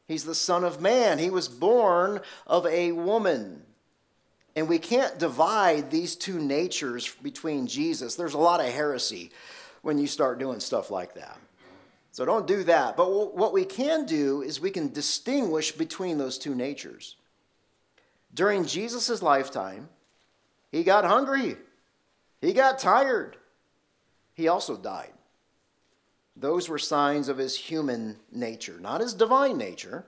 He's 0.07 0.23
the 0.23 0.35
Son 0.35 0.63
of 0.63 0.81
Man. 0.81 1.19
He 1.19 1.29
was 1.29 1.47
born 1.47 2.21
of 2.47 2.65
a 2.65 2.91
woman. 2.91 3.63
And 4.55 4.69
we 4.69 4.79
can't 4.79 5.17
divide 5.17 5.89
these 5.89 6.15
two 6.15 6.39
natures 6.39 7.13
between 7.21 7.67
Jesus. 7.67 8.15
There's 8.15 8.35
a 8.35 8.39
lot 8.39 8.59
of 8.59 8.67
heresy 8.67 9.31
when 9.81 9.97
you 9.97 10.07
start 10.07 10.39
doing 10.39 10.59
stuff 10.59 10.91
like 10.91 11.15
that. 11.15 11.37
So 12.13 12.25
don't 12.25 12.45
do 12.45 12.63
that. 12.65 12.95
But 12.95 13.35
what 13.35 13.53
we 13.53 13.65
can 13.65 14.05
do 14.05 14.43
is 14.43 14.61
we 14.61 14.69
can 14.69 14.93
distinguish 14.93 15.71
between 15.71 16.19
those 16.19 16.37
two 16.37 16.53
natures. 16.53 17.15
During 18.31 18.65
Jesus' 18.65 19.23
lifetime, 19.23 19.89
he 20.71 20.83
got 20.83 21.05
hungry, 21.05 21.57
he 22.39 22.53
got 22.53 22.77
tired, 22.77 23.37
he 24.35 24.47
also 24.47 24.77
died. 24.77 25.11
Those 26.35 26.69
were 26.69 26.77
signs 26.77 27.29
of 27.29 27.39
his 27.39 27.55
human 27.55 28.17
nature, 28.31 28.77
not 28.79 29.01
his 29.01 29.15
divine 29.15 29.57
nature. 29.57 30.05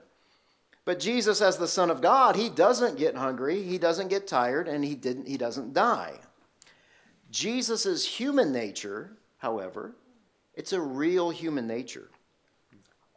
But 0.84 1.00
Jesus, 1.00 1.40
as 1.40 1.56
the 1.56 1.66
Son 1.66 1.90
of 1.90 2.00
God, 2.00 2.36
he 2.36 2.48
doesn't 2.48 2.98
get 2.98 3.16
hungry, 3.16 3.64
he 3.64 3.78
doesn't 3.78 4.08
get 4.08 4.28
tired, 4.28 4.68
and 4.68 4.84
he, 4.84 4.94
didn't, 4.94 5.26
he 5.26 5.36
doesn't 5.36 5.72
die. 5.72 6.20
Jesus' 7.32 8.06
human 8.06 8.52
nature, 8.52 9.16
however, 9.38 9.96
it's 10.56 10.72
a 10.72 10.80
real 10.80 11.30
human 11.30 11.66
nature. 11.66 12.10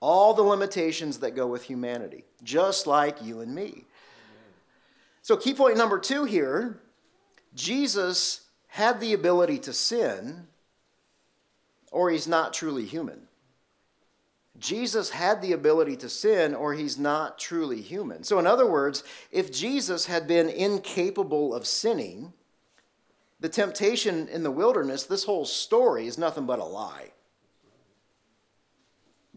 all 0.01 0.33
the 0.33 0.41
limitations 0.41 1.19
that 1.19 1.35
go 1.35 1.45
with 1.45 1.63
humanity, 1.63 2.23
just 2.41 2.87
like 2.87 3.21
you 3.21 3.41
and 3.41 3.53
me. 3.53 3.85
So, 5.21 5.35
key 5.35 5.53
point 5.53 5.77
number 5.77 5.99
two 5.99 6.23
here 6.23 6.79
Jesus 7.53 8.41
had 8.67 8.99
the 9.01 9.13
ability 9.13 9.59
to 9.59 9.73
sin, 9.73 10.47
or 11.91 12.09
he's 12.11 12.27
not 12.27 12.53
truly 12.53 12.85
human. 12.85 13.23
Jesus 14.57 15.09
had 15.09 15.41
the 15.41 15.53
ability 15.53 15.95
to 15.97 16.09
sin, 16.09 16.53
or 16.53 16.73
he's 16.73 16.97
not 16.97 17.39
truly 17.39 17.81
human. 17.81 18.23
So, 18.23 18.39
in 18.39 18.47
other 18.47 18.65
words, 18.65 19.03
if 19.31 19.51
Jesus 19.51 20.05
had 20.05 20.27
been 20.27 20.49
incapable 20.49 21.53
of 21.53 21.65
sinning, 21.65 22.33
the 23.39 23.49
temptation 23.49 24.27
in 24.27 24.43
the 24.43 24.51
wilderness, 24.51 25.03
this 25.03 25.23
whole 25.23 25.45
story 25.45 26.07
is 26.07 26.17
nothing 26.17 26.45
but 26.45 26.59
a 26.59 26.65
lie. 26.65 27.11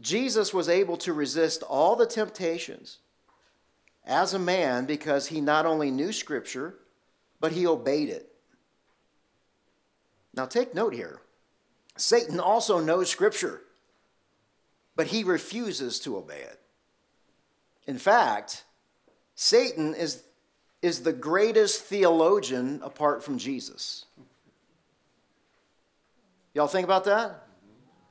Jesus 0.02 0.52
was 0.52 0.68
able 0.68 0.96
to 0.98 1.12
resist 1.12 1.62
all 1.62 1.96
the 1.96 2.06
temptations 2.06 2.98
as 4.04 4.34
a 4.34 4.38
man 4.38 4.84
because 4.84 5.28
he 5.28 5.40
not 5.40 5.64
only 5.64 5.90
knew 5.90 6.12
Scripture, 6.12 6.74
but 7.40 7.52
he 7.52 7.66
obeyed 7.66 8.08
it. 8.08 8.28
Now, 10.34 10.46
take 10.46 10.74
note 10.74 10.92
here 10.92 11.20
Satan 11.96 12.40
also 12.40 12.80
knows 12.80 13.08
Scripture, 13.08 13.62
but 14.96 15.06
he 15.06 15.24
refuses 15.24 16.00
to 16.00 16.16
obey 16.16 16.40
it. 16.40 16.60
In 17.86 17.98
fact, 17.98 18.64
Satan 19.34 19.94
is, 19.94 20.22
is 20.82 21.02
the 21.02 21.12
greatest 21.12 21.82
theologian 21.82 22.80
apart 22.82 23.22
from 23.22 23.38
Jesus. 23.38 24.06
Y'all 26.54 26.66
think 26.66 26.84
about 26.84 27.04
that? 27.04 27.46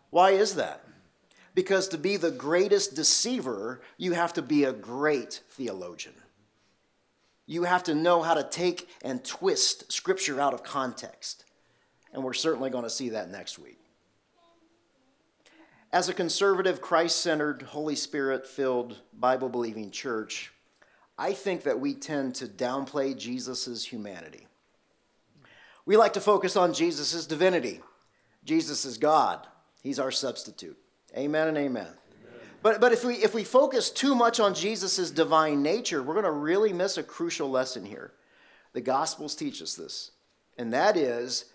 Why 0.10 0.32
is 0.32 0.56
that? 0.56 0.84
Because 1.54 1.88
to 1.90 1.98
be 1.98 2.18
the 2.18 2.32
greatest 2.32 2.96
deceiver, 2.96 3.82
you 3.98 4.14
have 4.14 4.34
to 4.34 4.42
be 4.42 4.64
a 4.64 4.74
great 4.74 5.42
theologian. 5.50 6.16
You 7.46 7.64
have 7.64 7.84
to 7.84 7.96
know 7.96 8.22
how 8.22 8.34
to 8.34 8.44
take 8.44 8.88
and 9.04 9.24
twist 9.24 9.92
scripture 9.92 10.40
out 10.40 10.54
of 10.54 10.64
context. 10.64 11.44
And 12.14 12.24
we're 12.24 12.34
certainly 12.34 12.70
going 12.70 12.86
to 12.86 12.90
see 12.90 13.10
that 13.10 13.30
next 13.30 13.60
week. 13.60 13.78
As 15.94 16.08
a 16.08 16.14
conservative, 16.14 16.82
Christ 16.82 17.18
centered, 17.18 17.64
Holy 17.64 17.96
Spirit 17.96 18.48
filled, 18.48 19.00
Bible 19.12 19.50
believing 19.50 19.92
church, 19.92 20.54
I 21.18 21.34
think 21.34 21.64
that 21.64 21.82
we 21.82 21.94
tend 21.94 22.36
to 22.36 22.48
downplay 22.48 23.18
Jesus' 23.18 23.86
humanity. 23.86 24.48
We 25.86 25.98
like 25.98 26.14
to 26.14 26.22
focus 26.22 26.56
on 26.56 26.74
Jesus' 26.74 27.26
divinity. 27.28 27.82
Jesus 28.46 28.86
is 28.86 28.98
God, 28.98 29.46
He's 29.84 30.00
our 30.00 30.12
substitute. 30.12 30.78
Amen 31.18 31.48
and 31.48 31.58
amen. 31.58 31.88
amen. 31.88 31.94
But, 32.62 32.80
but 32.80 32.92
if, 32.92 33.04
we, 33.04 33.16
if 33.16 33.34
we 33.34 33.44
focus 33.44 33.90
too 33.90 34.16
much 34.16 34.40
on 34.40 34.54
Jesus' 34.54 35.12
divine 35.12 35.62
nature, 35.62 36.02
we're 36.02 36.14
going 36.14 36.26
to 36.26 36.32
really 36.32 36.74
miss 36.74 36.98
a 36.98 37.04
crucial 37.04 37.50
lesson 37.50 37.86
here. 37.86 38.12
The 38.74 38.82
Gospels 38.82 39.36
teach 39.36 39.62
us 39.62 39.76
this, 39.76 40.12
and 40.58 40.72
that 40.74 40.96
is 40.96 41.46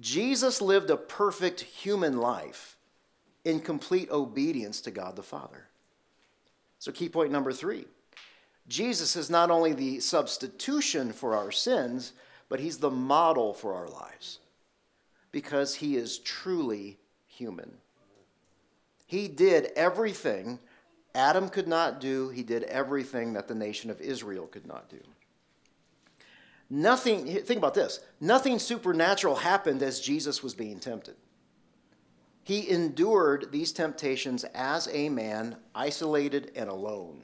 Jesus 0.00 0.60
lived 0.62 0.90
a 0.90 0.96
perfect 0.96 1.60
human 1.60 2.16
life 2.16 2.76
in 3.44 3.60
complete 3.60 4.10
obedience 4.10 4.80
to 4.82 4.90
God 4.90 5.16
the 5.16 5.22
Father. 5.22 5.68
So, 6.78 6.92
key 6.92 7.08
point 7.08 7.30
number 7.30 7.52
three 7.52 7.84
Jesus 8.66 9.16
is 9.16 9.28
not 9.28 9.50
only 9.50 9.74
the 9.74 10.00
substitution 10.00 11.12
for 11.12 11.36
our 11.36 11.52
sins, 11.52 12.12
but 12.48 12.60
he's 12.60 12.78
the 12.78 12.90
model 12.90 13.52
for 13.52 13.74
our 13.74 13.88
lives 13.88 14.38
because 15.30 15.74
he 15.74 15.96
is 15.96 16.18
truly 16.18 16.98
human. 17.26 17.78
He 19.06 19.28
did 19.28 19.66
everything 19.76 20.58
Adam 21.14 21.48
could 21.48 21.68
not 21.68 22.00
do, 22.00 22.28
he 22.30 22.42
did 22.42 22.64
everything 22.64 23.34
that 23.34 23.46
the 23.46 23.54
nation 23.54 23.90
of 23.90 24.00
Israel 24.00 24.46
could 24.46 24.66
not 24.66 24.88
do. 24.88 24.98
Nothing, 26.68 27.26
think 27.26 27.58
about 27.58 27.74
this 27.74 28.00
nothing 28.20 28.58
supernatural 28.58 29.36
happened 29.36 29.82
as 29.82 30.00
Jesus 30.00 30.42
was 30.42 30.54
being 30.54 30.80
tempted. 30.80 31.14
He 32.42 32.68
endured 32.68 33.52
these 33.52 33.72
temptations 33.72 34.44
as 34.54 34.88
a 34.92 35.08
man, 35.08 35.56
isolated 35.74 36.50
and 36.56 36.68
alone. 36.68 37.22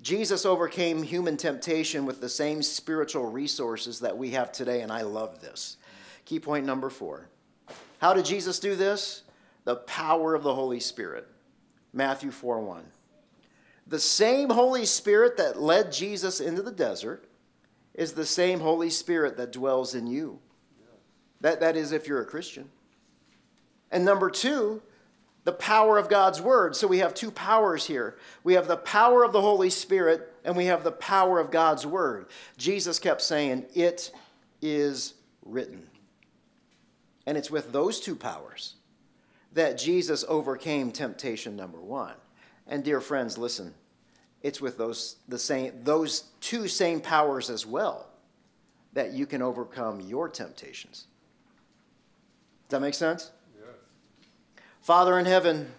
Jesus 0.00 0.44
overcame 0.44 1.02
human 1.02 1.36
temptation 1.36 2.04
with 2.04 2.20
the 2.20 2.28
same 2.28 2.62
spiritual 2.62 3.30
resources 3.30 4.00
that 4.00 4.16
we 4.16 4.30
have 4.30 4.52
today, 4.52 4.82
and 4.82 4.92
I 4.92 5.02
love 5.02 5.40
this. 5.40 5.76
Key 6.24 6.40
point 6.40 6.66
number 6.66 6.90
four. 6.90 7.28
How 7.98 8.12
did 8.12 8.24
Jesus 8.24 8.58
do 8.58 8.76
this? 8.76 9.22
The 9.64 9.76
power 9.76 10.34
of 10.34 10.42
the 10.42 10.54
Holy 10.54 10.80
Spirit. 10.80 11.28
Matthew 11.92 12.30
4 12.30 12.60
1. 12.60 12.84
The 13.86 13.98
same 13.98 14.50
Holy 14.50 14.86
Spirit 14.86 15.36
that 15.36 15.60
led 15.60 15.92
Jesus 15.92 16.40
into 16.40 16.62
the 16.62 16.72
desert 16.72 17.26
is 17.94 18.12
the 18.12 18.24
same 18.24 18.60
Holy 18.60 18.90
Spirit 18.90 19.36
that 19.36 19.52
dwells 19.52 19.94
in 19.94 20.06
you. 20.06 20.38
That, 21.40 21.60
that 21.60 21.76
is, 21.76 21.92
if 21.92 22.06
you're 22.06 22.22
a 22.22 22.26
Christian. 22.26 22.70
And 23.90 24.04
number 24.04 24.30
two, 24.30 24.80
the 25.44 25.52
power 25.52 25.98
of 25.98 26.08
God's 26.08 26.40
Word. 26.40 26.76
So 26.76 26.86
we 26.86 26.98
have 26.98 27.14
two 27.14 27.30
powers 27.30 27.86
here. 27.86 28.16
We 28.44 28.54
have 28.54 28.68
the 28.68 28.76
power 28.76 29.24
of 29.24 29.32
the 29.32 29.40
Holy 29.40 29.70
Spirit, 29.70 30.32
and 30.44 30.56
we 30.56 30.66
have 30.66 30.84
the 30.84 30.92
power 30.92 31.40
of 31.40 31.50
God's 31.50 31.84
Word. 31.84 32.26
Jesus 32.56 32.98
kept 32.98 33.20
saying, 33.20 33.66
It 33.74 34.12
is 34.62 35.14
written. 35.44 35.88
And 37.26 37.36
it's 37.36 37.50
with 37.50 37.72
those 37.72 38.00
two 38.00 38.16
powers 38.16 38.76
that 39.54 39.78
Jesus 39.78 40.24
overcame 40.28 40.90
temptation 40.92 41.56
number 41.56 41.80
one. 41.80 42.14
And 42.66 42.82
dear 42.82 43.00
friends, 43.00 43.36
listen, 43.36 43.74
it's 44.42 44.60
with 44.60 44.78
those, 44.78 45.16
the 45.28 45.38
same, 45.38 45.72
those 45.84 46.24
two 46.40 46.68
same 46.68 47.00
powers 47.00 47.50
as 47.50 47.66
well 47.66 48.06
that 48.92 49.12
you 49.12 49.26
can 49.26 49.42
overcome 49.42 50.00
your 50.00 50.28
temptations. 50.28 51.06
Does 52.68 52.78
that 52.78 52.80
make 52.80 52.94
sense? 52.94 53.30
Yes. 53.58 53.74
Father 54.80 55.18
in 55.18 55.26
heaven, 55.26 55.70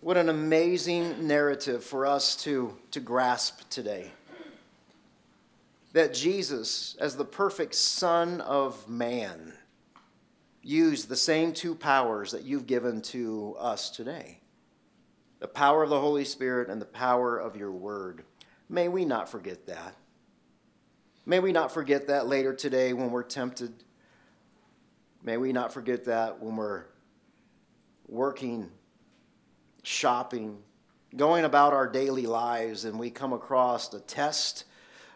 what 0.00 0.16
an 0.16 0.28
amazing 0.28 1.26
narrative 1.26 1.82
for 1.82 2.06
us 2.06 2.36
to, 2.44 2.76
to 2.90 3.00
grasp 3.00 3.68
today. 3.70 4.12
That 5.92 6.12
Jesus, 6.12 6.96
as 7.00 7.16
the 7.16 7.24
perfect 7.24 7.74
Son 7.74 8.40
of 8.42 8.88
Man, 8.88 9.54
use 10.66 11.04
the 11.04 11.16
same 11.16 11.52
two 11.52 11.76
powers 11.76 12.32
that 12.32 12.42
you've 12.42 12.66
given 12.66 13.00
to 13.00 13.54
us 13.58 13.88
today 13.88 14.40
the 15.38 15.46
power 15.46 15.82
of 15.82 15.90
the 15.90 16.00
Holy 16.00 16.24
Spirit 16.24 16.70
and 16.70 16.80
the 16.80 16.86
power 16.86 17.38
of 17.38 17.56
your 17.56 17.70
word. 17.70 18.24
May 18.70 18.88
we 18.88 19.04
not 19.04 19.28
forget 19.28 19.66
that. 19.66 19.94
May 21.26 21.40
we 21.40 21.52
not 21.52 21.70
forget 21.70 22.06
that 22.06 22.26
later 22.26 22.54
today 22.54 22.94
when 22.94 23.10
we're 23.10 23.22
tempted. 23.22 23.84
May 25.22 25.36
we 25.36 25.52
not 25.52 25.74
forget 25.74 26.06
that 26.06 26.42
when 26.42 26.56
we're 26.56 26.86
working, 28.08 28.70
shopping, 29.82 30.56
going 31.14 31.44
about 31.44 31.74
our 31.74 31.86
daily 31.86 32.26
lives, 32.26 32.86
and 32.86 32.98
we 32.98 33.10
come 33.10 33.34
across 33.34 33.92
a 33.92 34.00
test, 34.00 34.64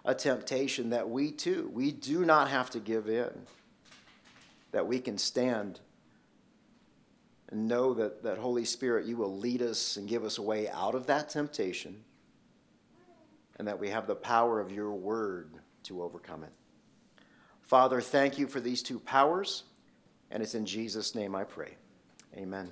a 0.05 0.15
temptation 0.15 0.91
that 0.91 1.09
we 1.09 1.33
too, 1.33 1.71
we 1.73 1.93
do 1.93 2.27
not 2.27 2.49
have 2.51 2.69
to 2.71 2.79
give 2.79 3.09
in 3.09 3.47
that 4.73 4.87
we 4.87 5.01
can 5.01 5.19
stand 5.19 5.81
and 7.51 7.67
know 7.67 7.95
that, 7.95 8.23
that 8.23 8.39
Holy 8.39 8.65
Spirit, 8.65 9.07
you 9.07 9.17
will 9.17 9.37
lead 9.37 9.61
us 9.61 9.97
and 9.97 10.09
give 10.09 10.25
us 10.25 10.39
a 10.39 10.43
way 10.43 10.69
out 10.69 10.95
of 10.95 11.07
that 11.07 11.29
temptation, 11.29 12.05
and 13.59 13.67
that 13.67 13.79
we 13.79 13.91
have 13.91 14.07
the 14.07 14.15
power 14.15 14.61
of 14.61 14.71
your 14.71 14.93
word 14.93 15.51
to 15.83 16.03
overcome 16.03 16.45
it. 16.45 16.53
Father, 17.63 18.01
thank 18.01 18.39
you 18.39 18.47
for 18.47 18.61
these 18.61 18.83
two 18.83 19.01
powers, 19.01 19.65
and 20.31 20.43
it's 20.43 20.55
in 20.55 20.65
Jesus' 20.65 21.15
name 21.15 21.35
I 21.35 21.45
pray. 21.45 21.77
Amen. 22.37 22.71